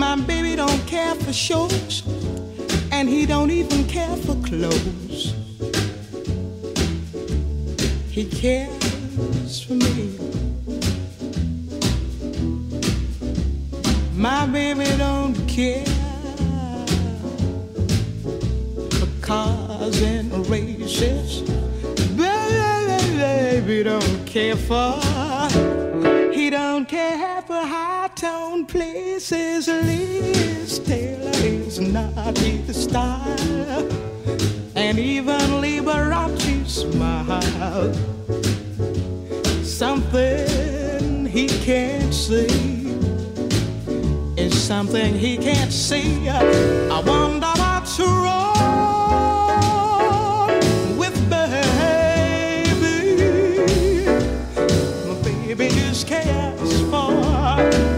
[0.00, 2.02] My baby don't care for shows,
[2.90, 5.34] and he don't even care for clothes.
[8.10, 10.16] He cares for me.
[14.16, 15.84] My baby don't care
[18.98, 21.42] for cars and races.
[22.16, 24.98] Baby don't care for.
[26.32, 28.89] He don't care for high tone play
[29.20, 29.68] places.
[29.68, 33.88] Liz Taylor is not his style,
[34.74, 37.92] and even Liberace smile.
[39.62, 42.96] Something he can't see
[44.36, 46.28] is something he can't see.
[46.28, 48.48] I wonder what's wrong
[50.96, 52.06] with baby.
[55.06, 57.89] My baby just cares for.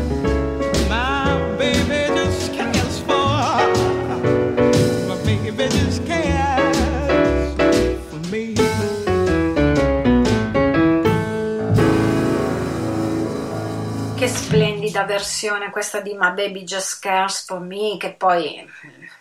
[14.93, 18.69] Splendida versione questa di My Baby Just Cares for Me, che poi il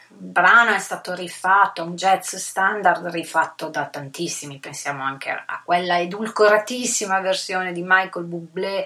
[0.10, 7.22] brano è stato rifatto, un jazz standard rifatto da tantissimi, pensiamo anche a quella edulcoratissima
[7.22, 8.86] versione di Michael Bublé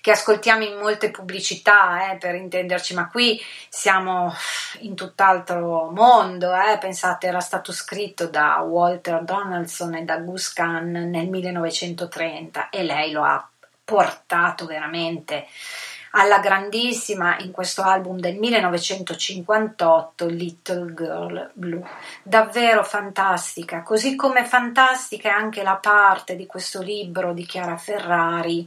[0.00, 4.34] che ascoltiamo in molte pubblicità, eh, per intenderci, ma qui siamo
[4.80, 6.78] in tutt'altro mondo, eh.
[6.78, 13.12] pensate era stato scritto da Walter Donaldson e da Gus Kahn nel 1930 e lei
[13.12, 13.48] lo ha
[13.84, 15.46] portato veramente
[16.16, 21.82] alla grandissima in questo album del 1958 Little Girl Blue.
[22.22, 28.66] Davvero fantastica così come fantastica è anche la parte di questo libro di Chiara Ferrari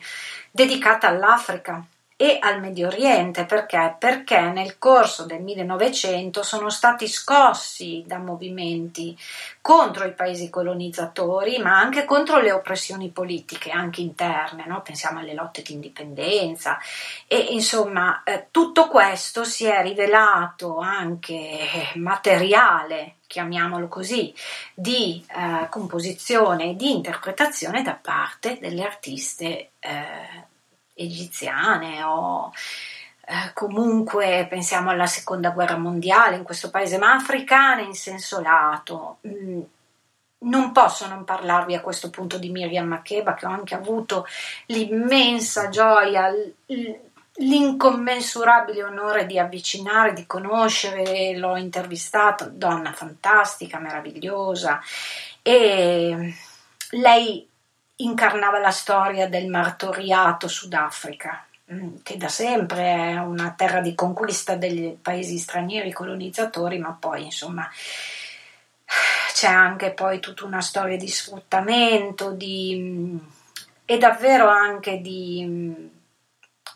[0.52, 1.84] dedicata all'Africa
[2.20, 3.96] e al Medio Oriente perché?
[4.00, 9.16] Perché nel corso del 1900 sono stati scossi da movimenti
[9.62, 14.82] contro i paesi colonizzatori, ma anche contro le oppressioni politiche, anche interne, no?
[14.82, 16.80] pensiamo alle lotte di indipendenza
[17.28, 24.34] e insomma eh, tutto questo si è rivelato anche materiale chiamiamolo così,
[24.74, 30.56] di eh, composizione e di interpretazione da parte delle artiste eh,
[30.98, 32.52] egiziane o
[33.30, 39.18] eh, comunque pensiamo alla seconda guerra mondiale in questo paese, ma africane in senso lato.
[39.28, 39.62] Mm,
[40.40, 44.26] non posso non parlarvi a questo punto di Miriam Makeba, che ho anche avuto
[44.68, 46.32] l'immensa gioia,
[47.40, 54.80] l'incommensurabile onore di avvicinare, di conoscere, l'ho intervistata, donna fantastica, meravigliosa,
[55.42, 56.34] e
[56.92, 57.47] lei
[57.98, 64.56] incarnava la storia del martoriato Sudafrica, mm, che da sempre è una terra di conquista
[64.56, 67.70] dei paesi stranieri colonizzatori, ma poi insomma
[69.34, 73.20] c'è anche poi tutta una storia di sfruttamento di,
[73.86, 75.96] e davvero anche di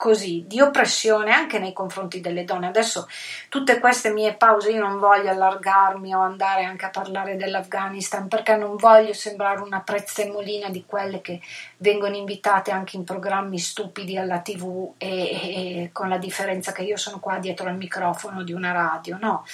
[0.01, 2.65] così di oppressione anche nei confronti delle donne.
[2.65, 3.07] Adesso
[3.49, 8.55] tutte queste mie pause io non voglio allargarmi o andare anche a parlare dell'Afghanistan perché
[8.55, 11.39] non voglio sembrare una prezzemolina di quelle che
[11.77, 16.97] vengono invitate anche in programmi stupidi alla TV e, e con la differenza che io
[16.97, 19.45] sono qua dietro al microfono di una radio, no.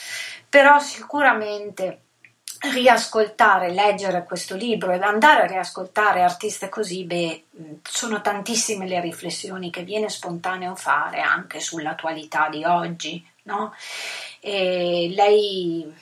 [0.48, 2.04] Però sicuramente
[2.60, 7.46] riascoltare, leggere questo libro ed andare a riascoltare artiste così, beh,
[7.84, 13.74] sono tantissime le riflessioni che viene spontaneo fare anche sull'attualità di oggi, no?
[14.40, 15.94] E lei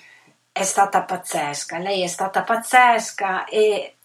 [0.52, 3.96] è stata pazzesca, lei è stata pazzesca e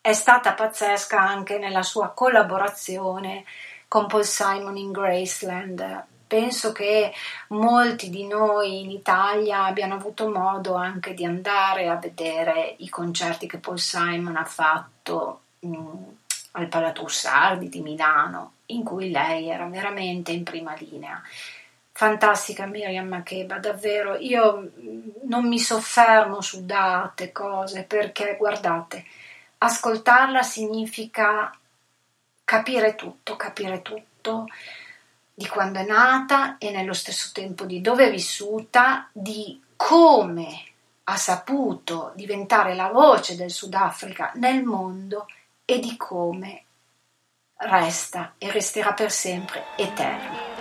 [0.00, 3.44] è stata pazzesca anche nella sua collaborazione
[3.88, 7.12] con Paul Simon in Graceland penso che
[7.48, 13.48] molti di noi in Italia abbiano avuto modo anche di andare a vedere i concerti
[13.48, 16.02] che Paul Simon ha fatto mh, mm,
[16.52, 21.20] al Palatussardi di Milano, in cui lei era veramente in prima linea.
[21.92, 24.16] Fantastica Miriam Makeba, davvero.
[24.16, 24.70] Io
[25.24, 29.04] non mi soffermo su date, cose, perché guardate,
[29.58, 31.52] ascoltarla significa
[32.44, 34.46] capire tutto, capire tutto
[35.38, 40.64] di quando è nata e nello stesso tempo di dove è vissuta, di come
[41.04, 45.26] ha saputo diventare la voce del Sudafrica nel mondo
[45.64, 46.64] e di come
[47.54, 50.57] resta e resterà per sempre eterna.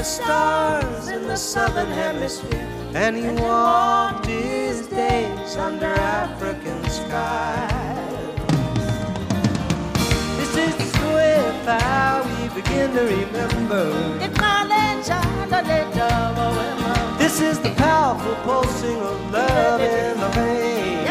[0.00, 2.66] the stars in the southern hemisphere.
[2.94, 5.92] And he walked his days under
[6.24, 8.16] African skies.
[10.38, 13.84] This is with how we begin to remember.
[17.18, 21.08] This is the powerful pulsing of love in the vein.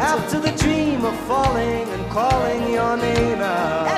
[0.00, 3.97] After the dream of falling and calling your name out.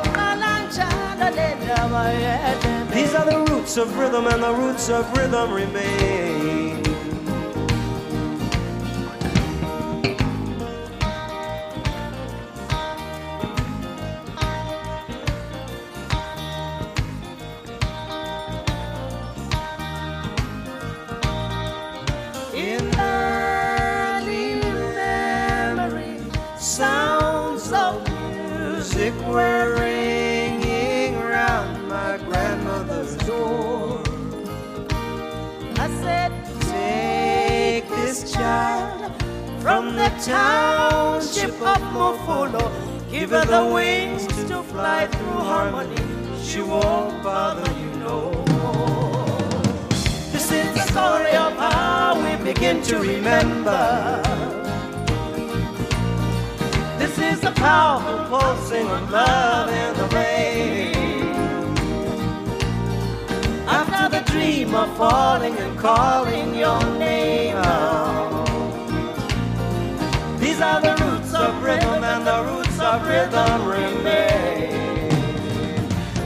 [1.21, 6.70] These are the roots of rhythm, and the roots of rhythm remain.
[40.25, 42.71] Township of Mofolo.
[43.11, 45.97] Give her the wings to fly through harmony.
[46.43, 49.27] She won't bother you no more.
[50.33, 54.23] This is the story of how we begin to remember.
[56.99, 60.95] This is the powerful pulsing of love in the rain.
[63.67, 67.57] After the dream of falling and calling your name.
[70.61, 75.09] These are the roots of rhythm and the roots of rhythm remain.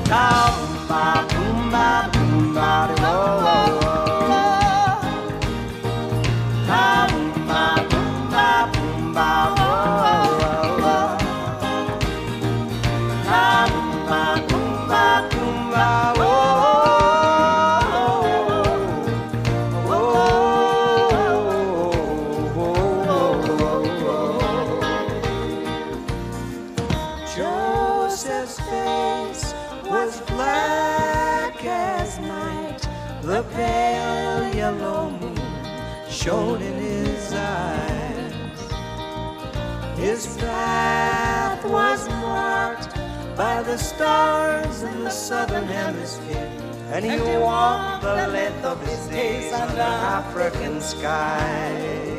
[0.08, 0.50] Ba,
[1.30, 3.83] boom, ba, boom, ba, do, oh,
[43.74, 46.48] the stars in the southern hemisphere.
[46.92, 52.14] And he walked the length of his days under African skies.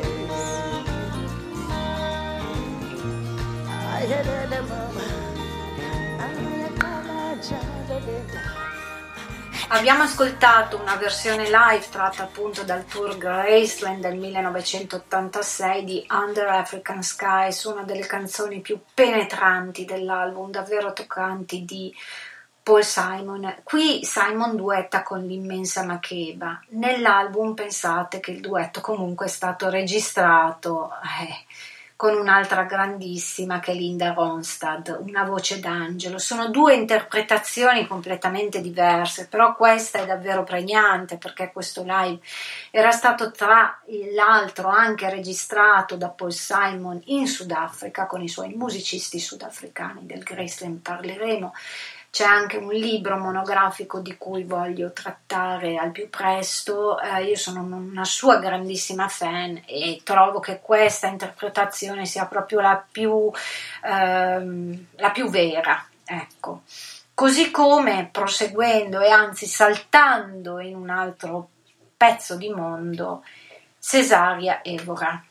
[9.68, 17.02] Abbiamo ascoltato una versione live tratta appunto dal tour Graceland del 1986 di Under African
[17.02, 21.92] Skies, una delle canzoni più penetranti dell'album, davvero toccanti di
[22.62, 23.56] Paul Simon.
[23.64, 26.62] Qui Simon duetta con l'immensa Makeba.
[26.70, 30.90] Nell'album pensate che il duetto comunque è stato registrato
[31.20, 31.45] eh,
[31.96, 36.18] con un'altra grandissima che è Linda Ronstadt, una voce d'angelo.
[36.18, 42.20] Sono due interpretazioni completamente diverse, però questa è davvero pregnante perché questo live
[42.70, 43.80] era stato tra
[44.14, 50.80] l'altro anche registrato da Paul Simon in Sudafrica con i suoi musicisti sudafricani del Graceland
[50.80, 51.54] parleremo.
[52.16, 56.98] C'è anche un libro monografico di cui voglio trattare al più presto.
[56.98, 62.82] Eh, io sono una sua grandissima fan e trovo che questa interpretazione sia proprio la
[62.90, 63.30] più,
[63.84, 65.86] ehm, la più vera.
[66.06, 66.62] Ecco.
[67.12, 71.50] Così come proseguendo e anzi saltando in un altro
[71.98, 73.24] pezzo di mondo,
[73.78, 75.22] Cesaria Evora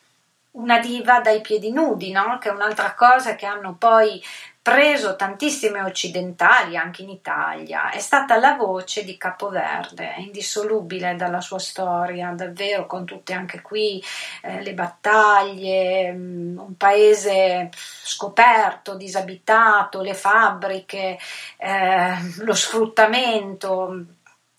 [0.55, 2.38] una diva dai piedi nudi, no?
[2.38, 4.21] che è un'altra cosa che hanno poi
[4.66, 11.59] preso tantissime occidentali anche in Italia, è stata la voce di Capoverde, indissolubile dalla sua
[11.59, 14.03] storia, davvero con tutte anche qui
[14.41, 21.20] eh, le battaglie, un paese scoperto, disabitato, le fabbriche,
[21.57, 24.03] eh, lo sfruttamento,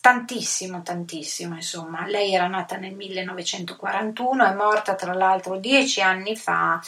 [0.06, 2.06] tantissimo, tantissimo, insomma.
[2.06, 6.80] Lei era nata nel 1941, è morta tra l'altro dieci anni fa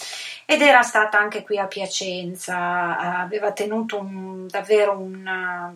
[0.47, 5.75] ed era stata anche qui a Piacenza, aveva tenuto un, davvero un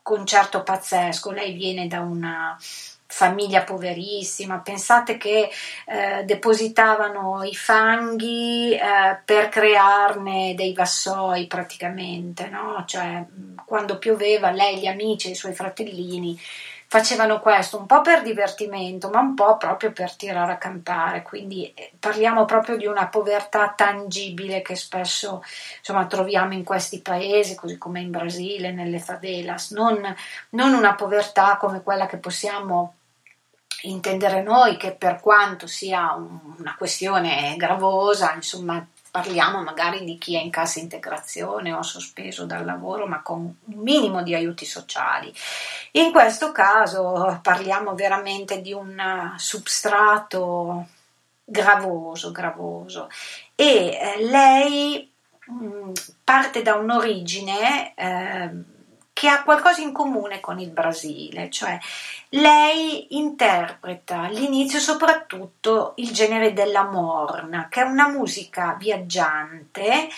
[0.00, 1.32] concerto pazzesco.
[1.32, 2.56] Lei viene da una
[3.08, 5.50] famiglia poverissima, pensate che
[5.86, 12.84] eh, depositavano i fanghi eh, per crearne dei vassoi praticamente, no?
[12.86, 13.24] cioè
[13.64, 16.38] quando pioveva lei, gli amici e i suoi fratellini
[16.88, 21.22] facevano questo un po' per divertimento, ma un po' proprio per tirare a campare.
[21.22, 25.42] Quindi eh, parliamo proprio di una povertà tangibile che spesso
[25.78, 30.14] insomma, troviamo in questi paesi, così come in Brasile, nelle favelas, non,
[30.50, 32.94] non una povertà come quella che possiamo
[33.82, 38.84] intendere noi, che per quanto sia un, una questione gravosa, insomma,
[39.16, 43.54] parliamo magari di chi è in cassa integrazione o sospeso dal lavoro ma con un
[43.64, 45.32] minimo di aiuti sociali.
[45.92, 50.88] In questo caso parliamo veramente di un substrato
[51.42, 53.08] gravoso, gravoso
[53.54, 55.10] e eh, lei
[55.46, 55.92] mh, mm,
[56.22, 58.50] parte da un'origine eh,
[59.16, 61.78] che ha qualcosa in comune con il Brasile, cioè
[62.28, 70.08] lei interpreta all'inizio soprattutto il genere della morna, che è una musica viaggiante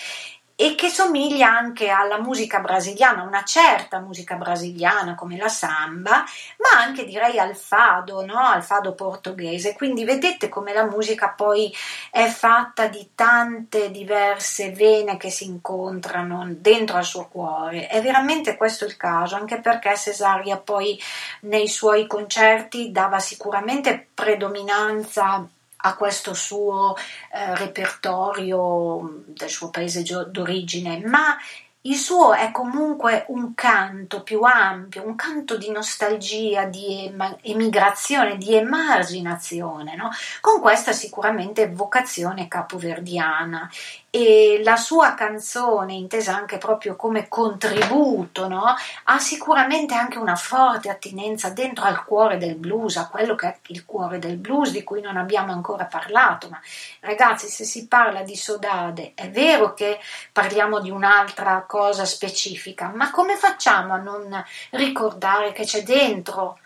[0.61, 6.25] e che somiglia anche alla musica brasiliana, una certa musica brasiliana come la samba,
[6.57, 8.41] ma anche direi al fado, no?
[8.41, 9.77] al fado portoghese.
[9.77, 11.73] Quindi vedete come la musica poi
[12.11, 17.87] è fatta di tante diverse vene che si incontrano dentro al suo cuore.
[17.87, 21.01] È veramente questo il caso, anche perché Cesaria poi
[21.43, 25.49] nei suoi concerti dava sicuramente predominanza
[25.81, 31.37] a questo suo eh, repertorio del suo paese d'origine, ma
[31.83, 37.11] il suo è comunque un canto più ampio, un canto di nostalgia, di
[37.43, 40.11] emigrazione, di emarginazione, no?
[40.41, 43.71] con questa sicuramente vocazione capoverdiana
[44.11, 48.75] e la sua canzone, intesa anche proprio come contributo, no?
[49.05, 53.57] ha sicuramente anche una forte attinenza dentro al cuore del blues, a quello che è
[53.67, 56.49] il cuore del blues di cui non abbiamo ancora parlato.
[56.49, 56.59] Ma
[57.01, 59.99] ragazzi, se si parla di Sodade, è vero che
[60.33, 66.59] parliamo di un'altra cosa specifica, ma come facciamo a non ricordare che c'è dentro?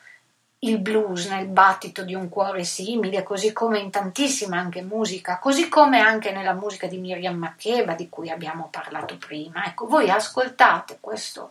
[0.64, 5.68] Il blues nel battito di un cuore simile, così come in tantissima anche musica, così
[5.68, 9.64] come anche nella musica di Miriam Makeba di cui abbiamo parlato prima.
[9.64, 11.50] Ecco, voi ascoltate questo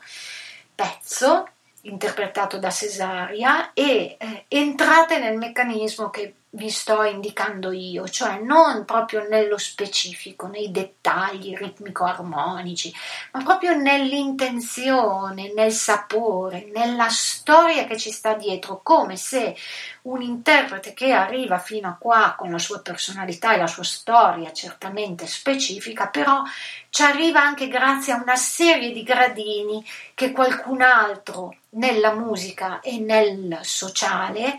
[0.73, 1.47] pezzo
[1.81, 8.83] interpretato da Cesaria e eh, entrate nel meccanismo che vi sto indicando io, cioè non
[8.83, 12.93] proprio nello specifico, nei dettagli ritmico-armonici,
[13.31, 19.55] ma proprio nell'intenzione, nel sapore, nella storia che ci sta dietro, come se
[20.03, 24.51] un interprete che arriva fino a qua con la sua personalità e la sua storia
[24.51, 26.43] certamente specifica, però
[26.89, 32.99] ci arriva anche grazie a una serie di gradini che qualcun altro nella musica e
[32.99, 34.57] nel sociale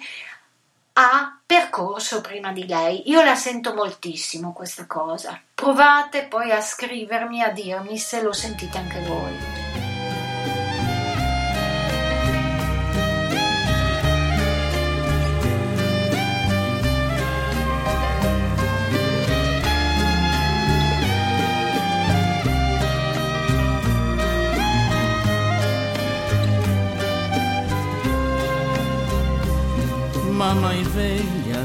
[0.95, 3.09] ha percorso prima di lei.
[3.11, 5.41] Io la sento moltissimo questa cosa.
[5.55, 9.52] Provate poi a scrivermi, a dirmi se lo sentite anche voi.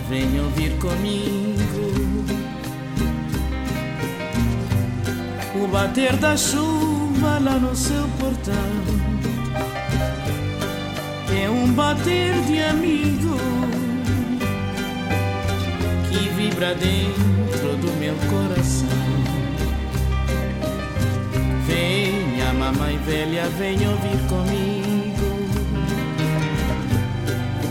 [0.07, 2.25] Velha, vem ouvir comigo.
[5.55, 8.53] O bater da chuva lá no seu portão
[11.43, 13.37] É um bater de amigo
[16.09, 18.87] Que vibra dentro do meu coração.
[21.65, 24.76] Venha, mamãe velha, vem ouvir comigo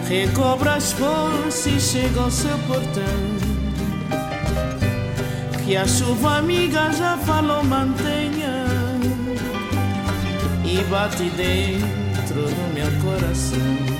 [0.08, 3.46] recobra as forças e chega ao seu portão.
[5.64, 8.64] Que a chuva amiga já falou, mantenha
[10.64, 13.96] e bate dentro do meu coração.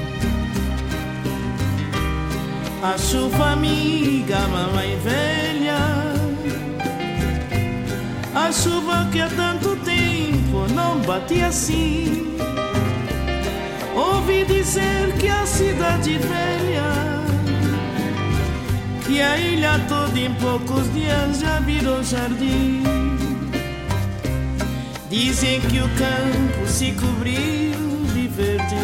[2.82, 5.78] A chuva amiga, mamãe velha,
[8.32, 12.26] a chuva que há tanto tempo não bate assim
[13.96, 15.75] Ouvi dizer que a cidade
[19.16, 22.82] que a ilha toda em poucos dias já virou jardim.
[25.08, 28.76] Dizem que o campo se cobriu de verde,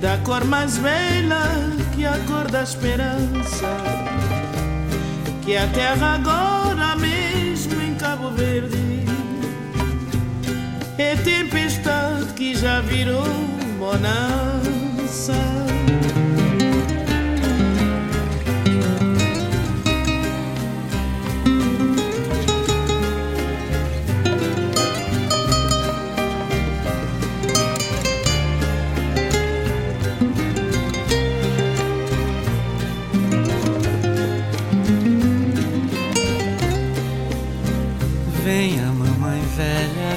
[0.00, 1.44] da cor mais bela
[1.94, 3.70] que a cor da esperança,
[5.44, 9.04] que a terra agora mesmo em Cabo Verde
[10.98, 13.28] é tempestade que já virou
[13.78, 15.34] bonança.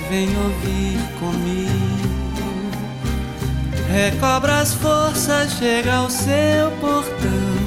[0.09, 1.87] Vem ouvir comigo.
[3.91, 7.57] Recobra as forças, chega ao seu portão.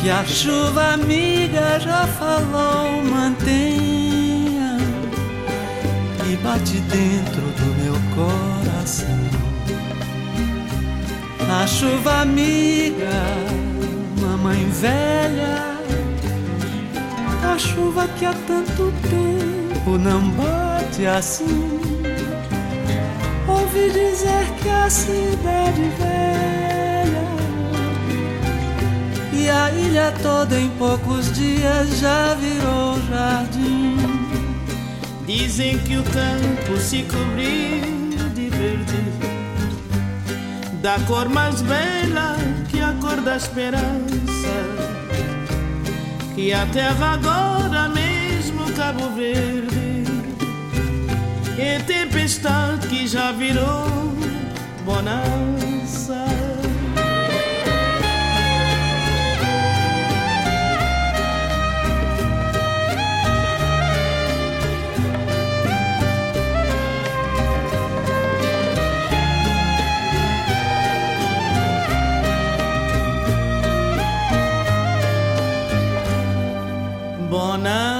[0.00, 4.76] que a chuva amiga já falou, mantenha
[6.30, 9.08] e bate dentro do meu coração.
[11.62, 13.22] A chuva amiga,
[14.20, 15.78] mamãe velha,
[17.50, 21.80] a chuva que há tanto tempo não bate assim.
[23.46, 27.24] Ouvi dizer que a cidade velha
[29.32, 33.96] e a ilha toda em poucos dias já virou jardim.
[35.26, 39.12] Dizem que o campo se cobriu de verde,
[40.82, 42.36] da cor mais bela
[42.68, 43.84] que a cor da esperança.
[46.34, 49.63] Que a terra agora mesmo Cabo Verde
[51.58, 53.86] é tempestade que já virou
[54.84, 56.24] bonança.
[77.30, 77.94] Bonanza.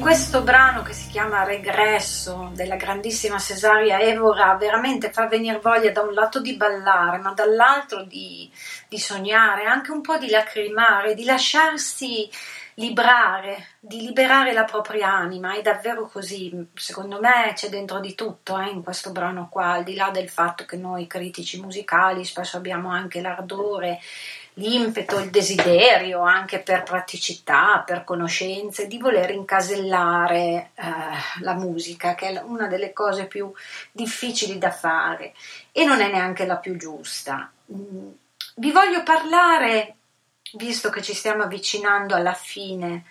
[0.00, 6.02] Questo brano che si chiama Regresso della grandissima Cesaria Evora veramente fa venire voglia da
[6.02, 8.50] un lato di ballare, ma dall'altro di,
[8.88, 12.30] di sognare, anche un po' di lacrimare, di lasciarsi
[12.74, 15.54] librare, di liberare la propria anima.
[15.54, 16.68] È davvero così.
[16.74, 20.28] Secondo me c'è dentro di tutto eh, in questo brano qua, al di là del
[20.28, 23.98] fatto che noi critici musicali spesso abbiamo anche l'ardore
[24.58, 30.82] l'impeto, il desiderio anche per praticità, per conoscenze, di voler incasellare eh,
[31.40, 33.52] la musica, che è una delle cose più
[33.92, 35.34] difficili da fare
[35.72, 37.50] e non è neanche la più giusta.
[37.72, 38.10] Mm,
[38.56, 39.96] Vi voglio parlare,
[40.54, 43.04] visto che ci stiamo avvicinando alla fine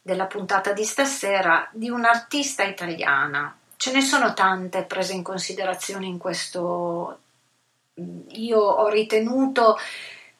[0.00, 3.54] della puntata di stasera, di un'artista italiana.
[3.76, 7.18] Ce ne sono tante prese in considerazione in questo.
[8.28, 9.76] Io ho ritenuto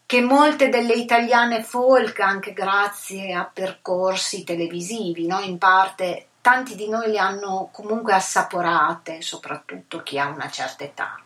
[0.09, 5.39] che molte delle italiane folk, anche grazie a percorsi televisivi, no?
[5.41, 11.21] in parte tanti di noi le hanno comunque assaporate, soprattutto chi ha una certa età.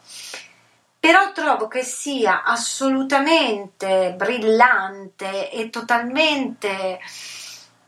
[0.98, 6.98] Però trovo che sia assolutamente brillante e totalmente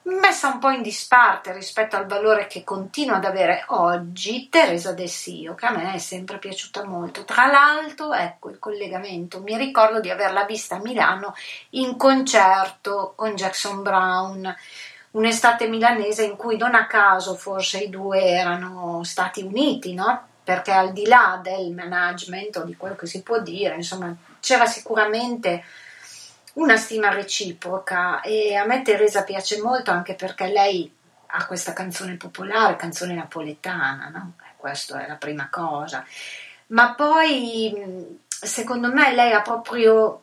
[0.05, 5.07] messa un po' in disparte rispetto al valore che continua ad avere oggi Teresa De
[5.07, 7.25] Sio, che a me è sempre piaciuta molto.
[7.25, 11.35] Tra l'altro, ecco il collegamento, mi ricordo di averla vista a Milano
[11.71, 14.55] in concerto con Jackson Brown,
[15.13, 20.29] un'estate milanese in cui non a caso forse i due erano stati uniti, no?
[20.45, 24.67] Perché al di là del management o di quello che si può dire, insomma, c'era
[24.67, 25.65] sicuramente
[26.55, 30.93] una stima reciproca e a me Teresa piace molto anche perché lei
[31.27, 34.35] ha questa canzone popolare, canzone napoletana, no?
[34.57, 36.05] Questa è la prima cosa.
[36.69, 40.23] Ma poi secondo me lei ha proprio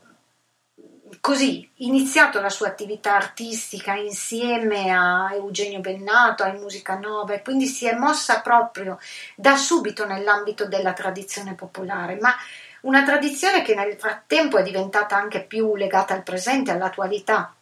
[1.19, 7.65] così iniziato la sua attività artistica insieme a Eugenio Bennato, a Musica Nova e quindi
[7.65, 8.97] si è mossa proprio
[9.35, 12.33] da subito nell'ambito della tradizione popolare, ma
[12.81, 17.53] una tradizione che nel frattempo è diventata anche più legata al presente, all'attualità,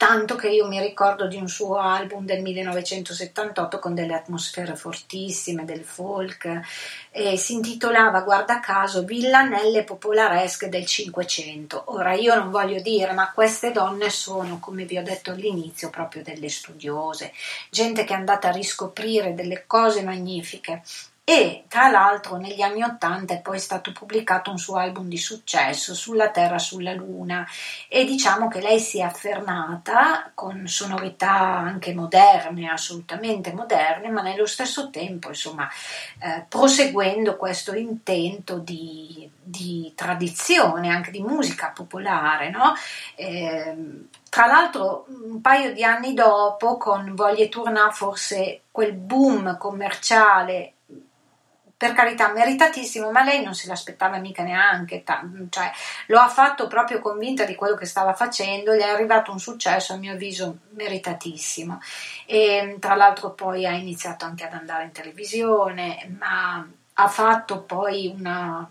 [0.00, 5.66] tanto che io mi ricordo di un suo album del 1978 con delle atmosfere fortissime
[5.66, 6.48] del folk
[7.10, 11.82] e si intitolava guarda caso Villanelle popolaresche del Cinquecento.
[11.88, 16.22] Ora io non voglio dire, ma queste donne sono, come vi ho detto all'inizio, proprio
[16.22, 17.34] delle studiose,
[17.68, 20.80] gente che è andata a riscoprire delle cose magnifiche
[21.30, 25.94] e tra l'altro negli anni Ottanta è poi stato pubblicato un suo album di successo
[25.94, 27.46] sulla Terra sulla Luna
[27.86, 34.44] e diciamo che lei si è affermata con sonorità anche moderne, assolutamente moderne, ma nello
[34.44, 35.68] stesso tempo insomma
[36.18, 42.74] eh, proseguendo questo intento di, di, tradizione, anche di musica popolare, no?
[43.14, 43.76] Eh,
[44.28, 50.74] tra l'altro, un paio di anni dopo, con Voglie Tournant, forse quel boom commerciale
[51.80, 55.02] per carità, meritatissimo, ma lei non se l'aspettava mica neanche,
[55.48, 55.72] cioè,
[56.08, 59.94] lo ha fatto proprio convinta di quello che stava facendo, gli è arrivato un successo
[59.94, 61.80] a mio avviso meritatissimo.
[62.26, 68.14] E tra l'altro poi ha iniziato anche ad andare in televisione, ma ha fatto poi
[68.14, 68.70] una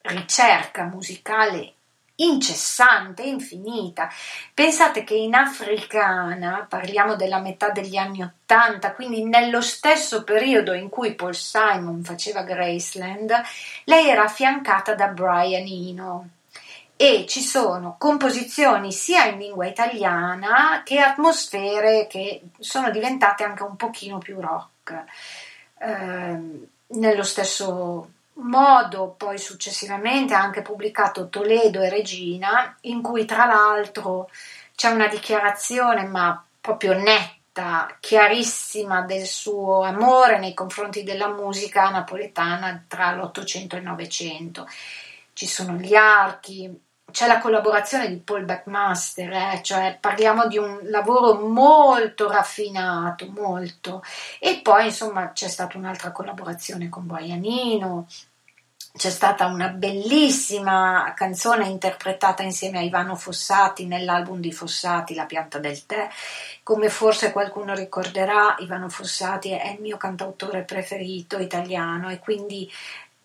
[0.00, 1.75] ricerca musicale
[2.16, 4.08] incessante, infinita.
[4.54, 10.88] Pensate che in africana, parliamo della metà degli anni Ottanta, quindi nello stesso periodo in
[10.88, 13.32] cui Paul Simon faceva Graceland,
[13.84, 16.28] lei era affiancata da Brian Eno.
[16.98, 23.76] e ci sono composizioni sia in lingua italiana che atmosfere che sono diventate anche un
[23.76, 25.04] pochino più rock.
[25.78, 33.46] Eh, nello stesso modo poi successivamente ha anche pubblicato Toledo e Regina in cui tra
[33.46, 34.30] l'altro
[34.74, 42.84] c'è una dichiarazione ma proprio netta, chiarissima del suo amore nei confronti della musica napoletana
[42.86, 44.66] tra l'Ottocento e il Novecento.
[45.32, 50.80] Ci sono gli archi, c'è la collaborazione di Paul Backmaster, eh, cioè parliamo di un
[50.84, 54.02] lavoro molto raffinato, molto.
[54.38, 58.06] E poi insomma c'è stata un'altra collaborazione con Boianino,
[58.96, 65.58] c'è stata una bellissima canzone interpretata insieme a Ivano Fossati nell'album di Fossati, La pianta
[65.58, 66.08] del tè.
[66.62, 72.70] Come forse qualcuno ricorderà, Ivano Fossati è il mio cantautore preferito italiano e quindi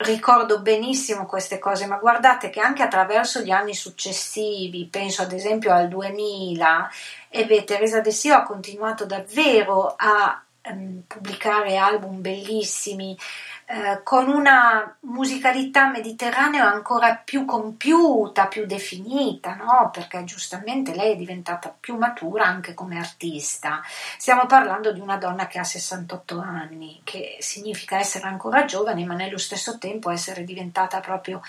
[0.04, 5.74] ricordo benissimo queste cose, ma guardate che anche attraverso gli anni successivi, penso ad esempio
[5.74, 6.92] al 2000,
[7.30, 13.18] e Teresa De Sio ha continuato davvero a um, pubblicare album bellissimi,
[13.66, 19.90] eh, con una musicalità mediterranea ancora più compiuta, più definita, no?
[19.94, 23.82] perché giustamente lei è diventata più matura anche come artista.
[24.18, 29.14] Stiamo parlando di una donna che ha 68 anni, che significa essere ancora giovane, ma
[29.14, 31.42] nello stesso tempo essere diventata proprio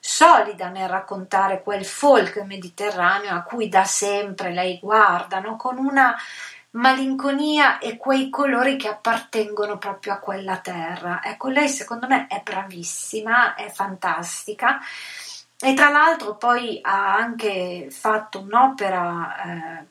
[0.00, 5.56] solida nel raccontare quel folk mediterraneo a cui da sempre lei guarda, no?
[5.56, 6.16] con una
[6.70, 11.22] malinconia e quei colori che appartengono proprio a quella terra.
[11.22, 14.78] Ecco, lei secondo me è bravissima, è fantastica
[15.60, 19.86] e tra l'altro poi ha anche fatto un'opera eh,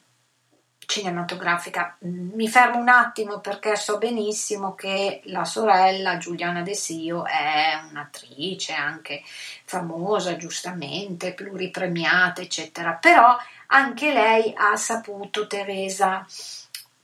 [0.87, 1.97] cinematografica.
[1.99, 8.73] Mi fermo un attimo perché so benissimo che la sorella Giuliana De Sio è un'attrice
[8.73, 9.21] anche
[9.65, 13.35] famosa, giustamente, pluripremiata, eccetera, però
[13.67, 16.25] anche lei ha saputo, Teresa,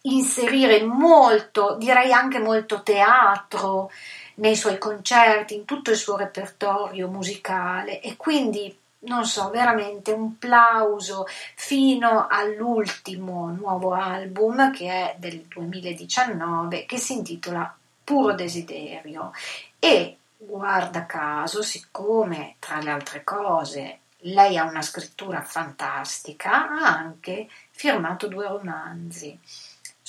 [0.04, 3.92] inserire molto, direi anche molto teatro
[4.36, 8.02] nei suoi concerti, in tutto il suo repertorio musicale.
[8.02, 8.76] E quindi
[9.06, 11.26] non so, veramente un plauso
[11.56, 19.32] fino all'ultimo nuovo album che è del 2019 che si intitola Puro Desiderio.
[19.80, 27.50] E guarda caso, siccome tra le altre cose lei ha una scrittura fantastica, ha anche
[27.72, 29.38] firmato due romanzi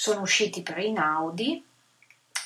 [0.05, 1.65] sono usciti per Inaudi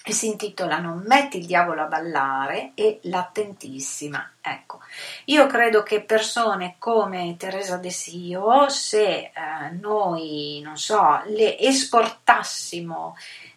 [0.05, 4.35] e si intitolano Metti il diavolo a ballare e L'attentissima.
[4.41, 4.79] Ecco,
[5.25, 9.33] io credo che persone come Teresa De Sio, se eh,
[9.73, 13.17] noi, non so, le esportassimo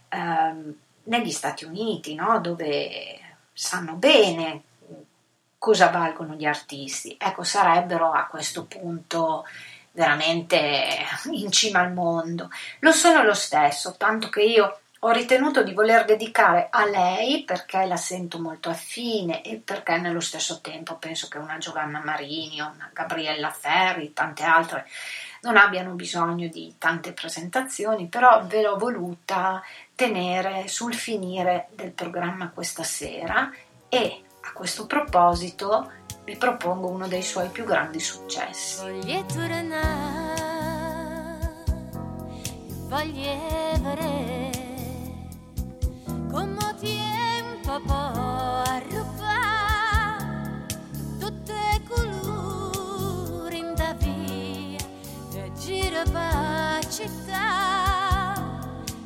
[0.10, 0.74] eh,
[1.04, 2.40] negli Stati Uniti, no?
[2.40, 3.20] dove
[3.54, 4.64] sanno bene
[5.60, 9.46] cosa valgono gli artisti, ecco, sarebbero a questo punto
[9.92, 10.98] veramente
[11.32, 12.50] in cima al mondo.
[12.80, 17.86] Lo sono lo stesso, tanto che io ho ritenuto di voler dedicare a lei perché
[17.86, 22.92] la sento molto affine e perché nello stesso tempo penso che una Giovanna Marini, una
[22.94, 24.88] Gabriella Ferri, tante altre
[25.42, 29.64] non abbiano bisogno di tante presentazioni, però ve l'ho voluta
[29.96, 33.52] tenere sul finire del programma questa sera
[33.90, 35.92] e a questo proposito
[36.24, 38.82] vi propongo uno dei suoi più grandi successi.
[38.82, 40.70] Voglio tornare,
[42.88, 43.40] voglio
[43.82, 44.50] vedere
[46.30, 49.80] come tempo può arrubare
[51.20, 54.80] tutte colori da via
[55.32, 55.52] per
[56.90, 58.34] città,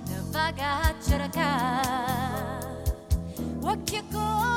[0.08, 2.84] ne vaga a cercare,
[3.62, 4.55] occhio come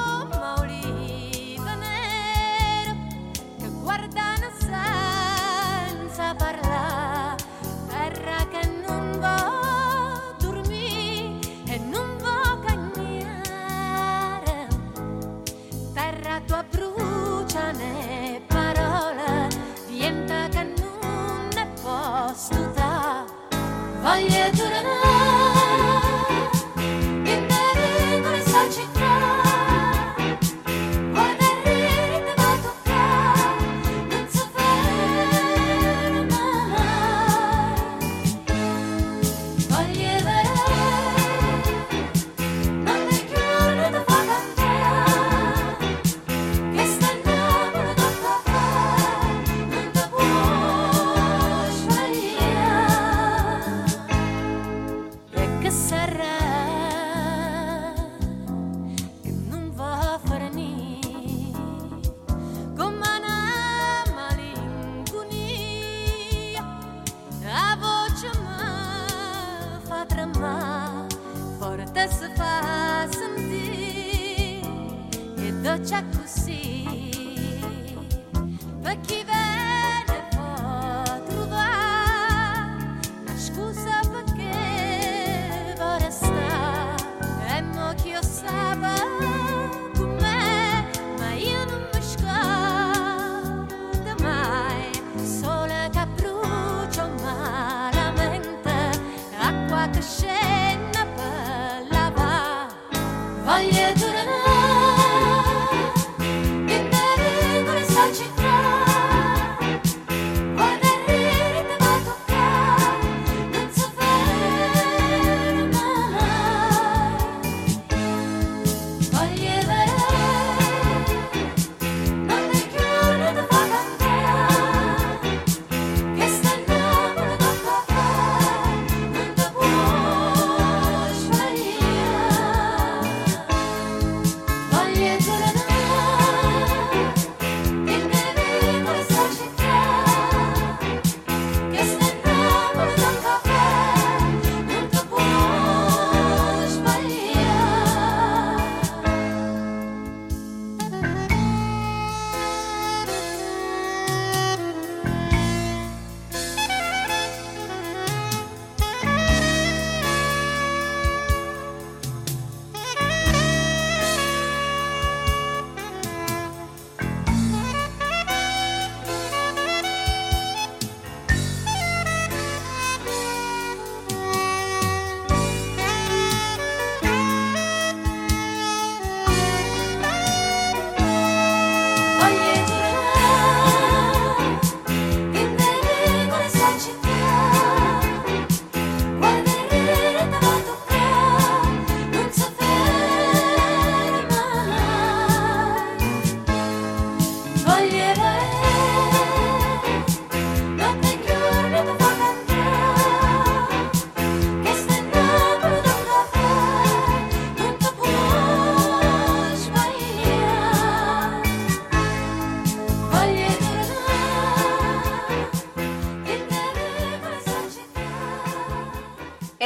[24.09, 25.08] voglio tornare.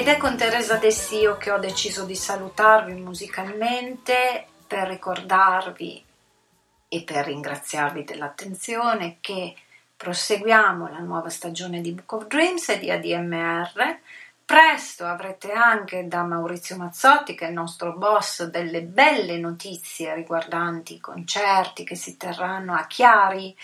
[0.03, 6.05] Ed è con Teresa Dessio che ho deciso di salutarvi musicalmente per ricordarvi
[6.89, 9.55] e per ringraziarvi dell'attenzione che
[9.97, 13.99] proseguiamo la nuova stagione di Book of Dreams e di ADMR.
[14.45, 20.95] Presto avrete anche da Maurizio Mazzotti, che è il nostro boss, delle belle notizie riguardanti
[20.95, 23.57] i concerti che si terranno a Chiari,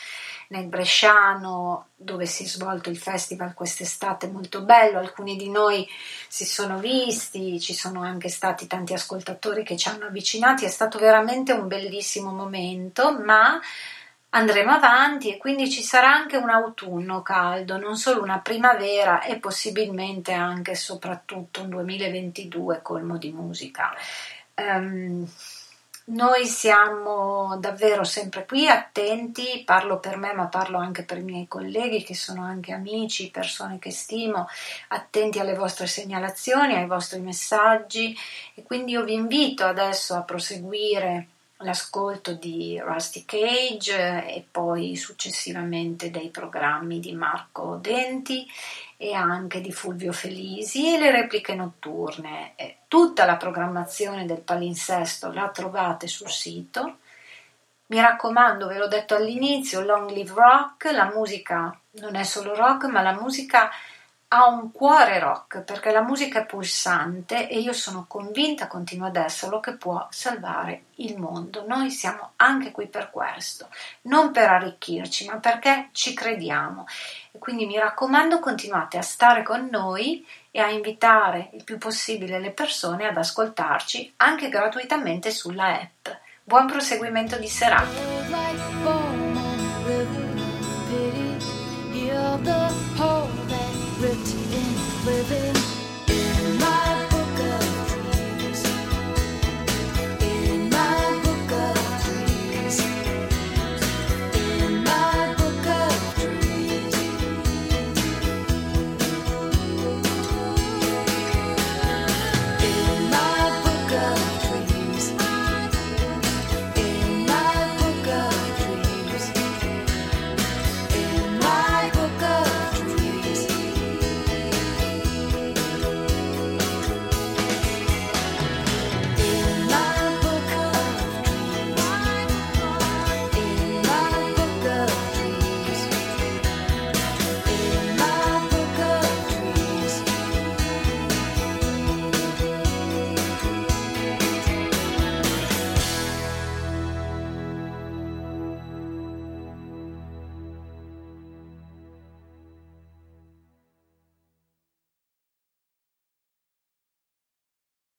[0.49, 4.99] nel Bresciano, dove si è svolto il festival quest'estate molto bello.
[4.99, 5.87] Alcuni di noi
[6.29, 10.99] si sono visti, ci sono anche stati tanti ascoltatori che ci hanno avvicinati, è stato
[10.99, 13.61] veramente un bellissimo momento, ma
[14.31, 19.39] andremo avanti e quindi ci sarà anche un autunno caldo, non solo una primavera e
[19.39, 23.95] possibilmente anche e soprattutto un 2022 colmo di musica.
[24.55, 25.27] Ehm,
[26.09, 31.47] noi siamo davvero sempre qui attenti, parlo per me ma parlo anche per i miei
[31.48, 34.47] colleghi che sono anche amici, persone che stimo,
[34.89, 38.16] attenti alle vostre segnalazioni, ai vostri messaggi
[38.55, 41.28] e quindi io vi invito adesso a proseguire
[41.59, 48.47] l'ascolto di Rusty Cage eh, e poi successivamente dei programmi di Marco Denti
[48.97, 52.55] e anche di Fulvio Felisi e le repliche notturne.
[52.89, 57.01] Tutta la programmazione del palinsesto la trovate sul sito.
[57.89, 62.85] Mi raccomando, ve l'ho detto all'inizio, Long Live Rock, la musica non è solo rock,
[62.86, 63.70] ma la musica
[64.28, 69.16] ha un cuore rock, perché la musica è pulsante e io sono convinta, continuo ad
[69.16, 71.65] esserlo, che può salvare il mondo.
[71.66, 73.69] Noi siamo anche qui per questo,
[74.02, 76.86] non per arricchirci, ma perché ci crediamo.
[77.32, 82.39] E quindi mi raccomando, continuate a stare con noi e a invitare il più possibile
[82.39, 86.09] le persone ad ascoltarci anche gratuitamente sulla app.
[86.43, 88.69] Buon proseguimento di serata.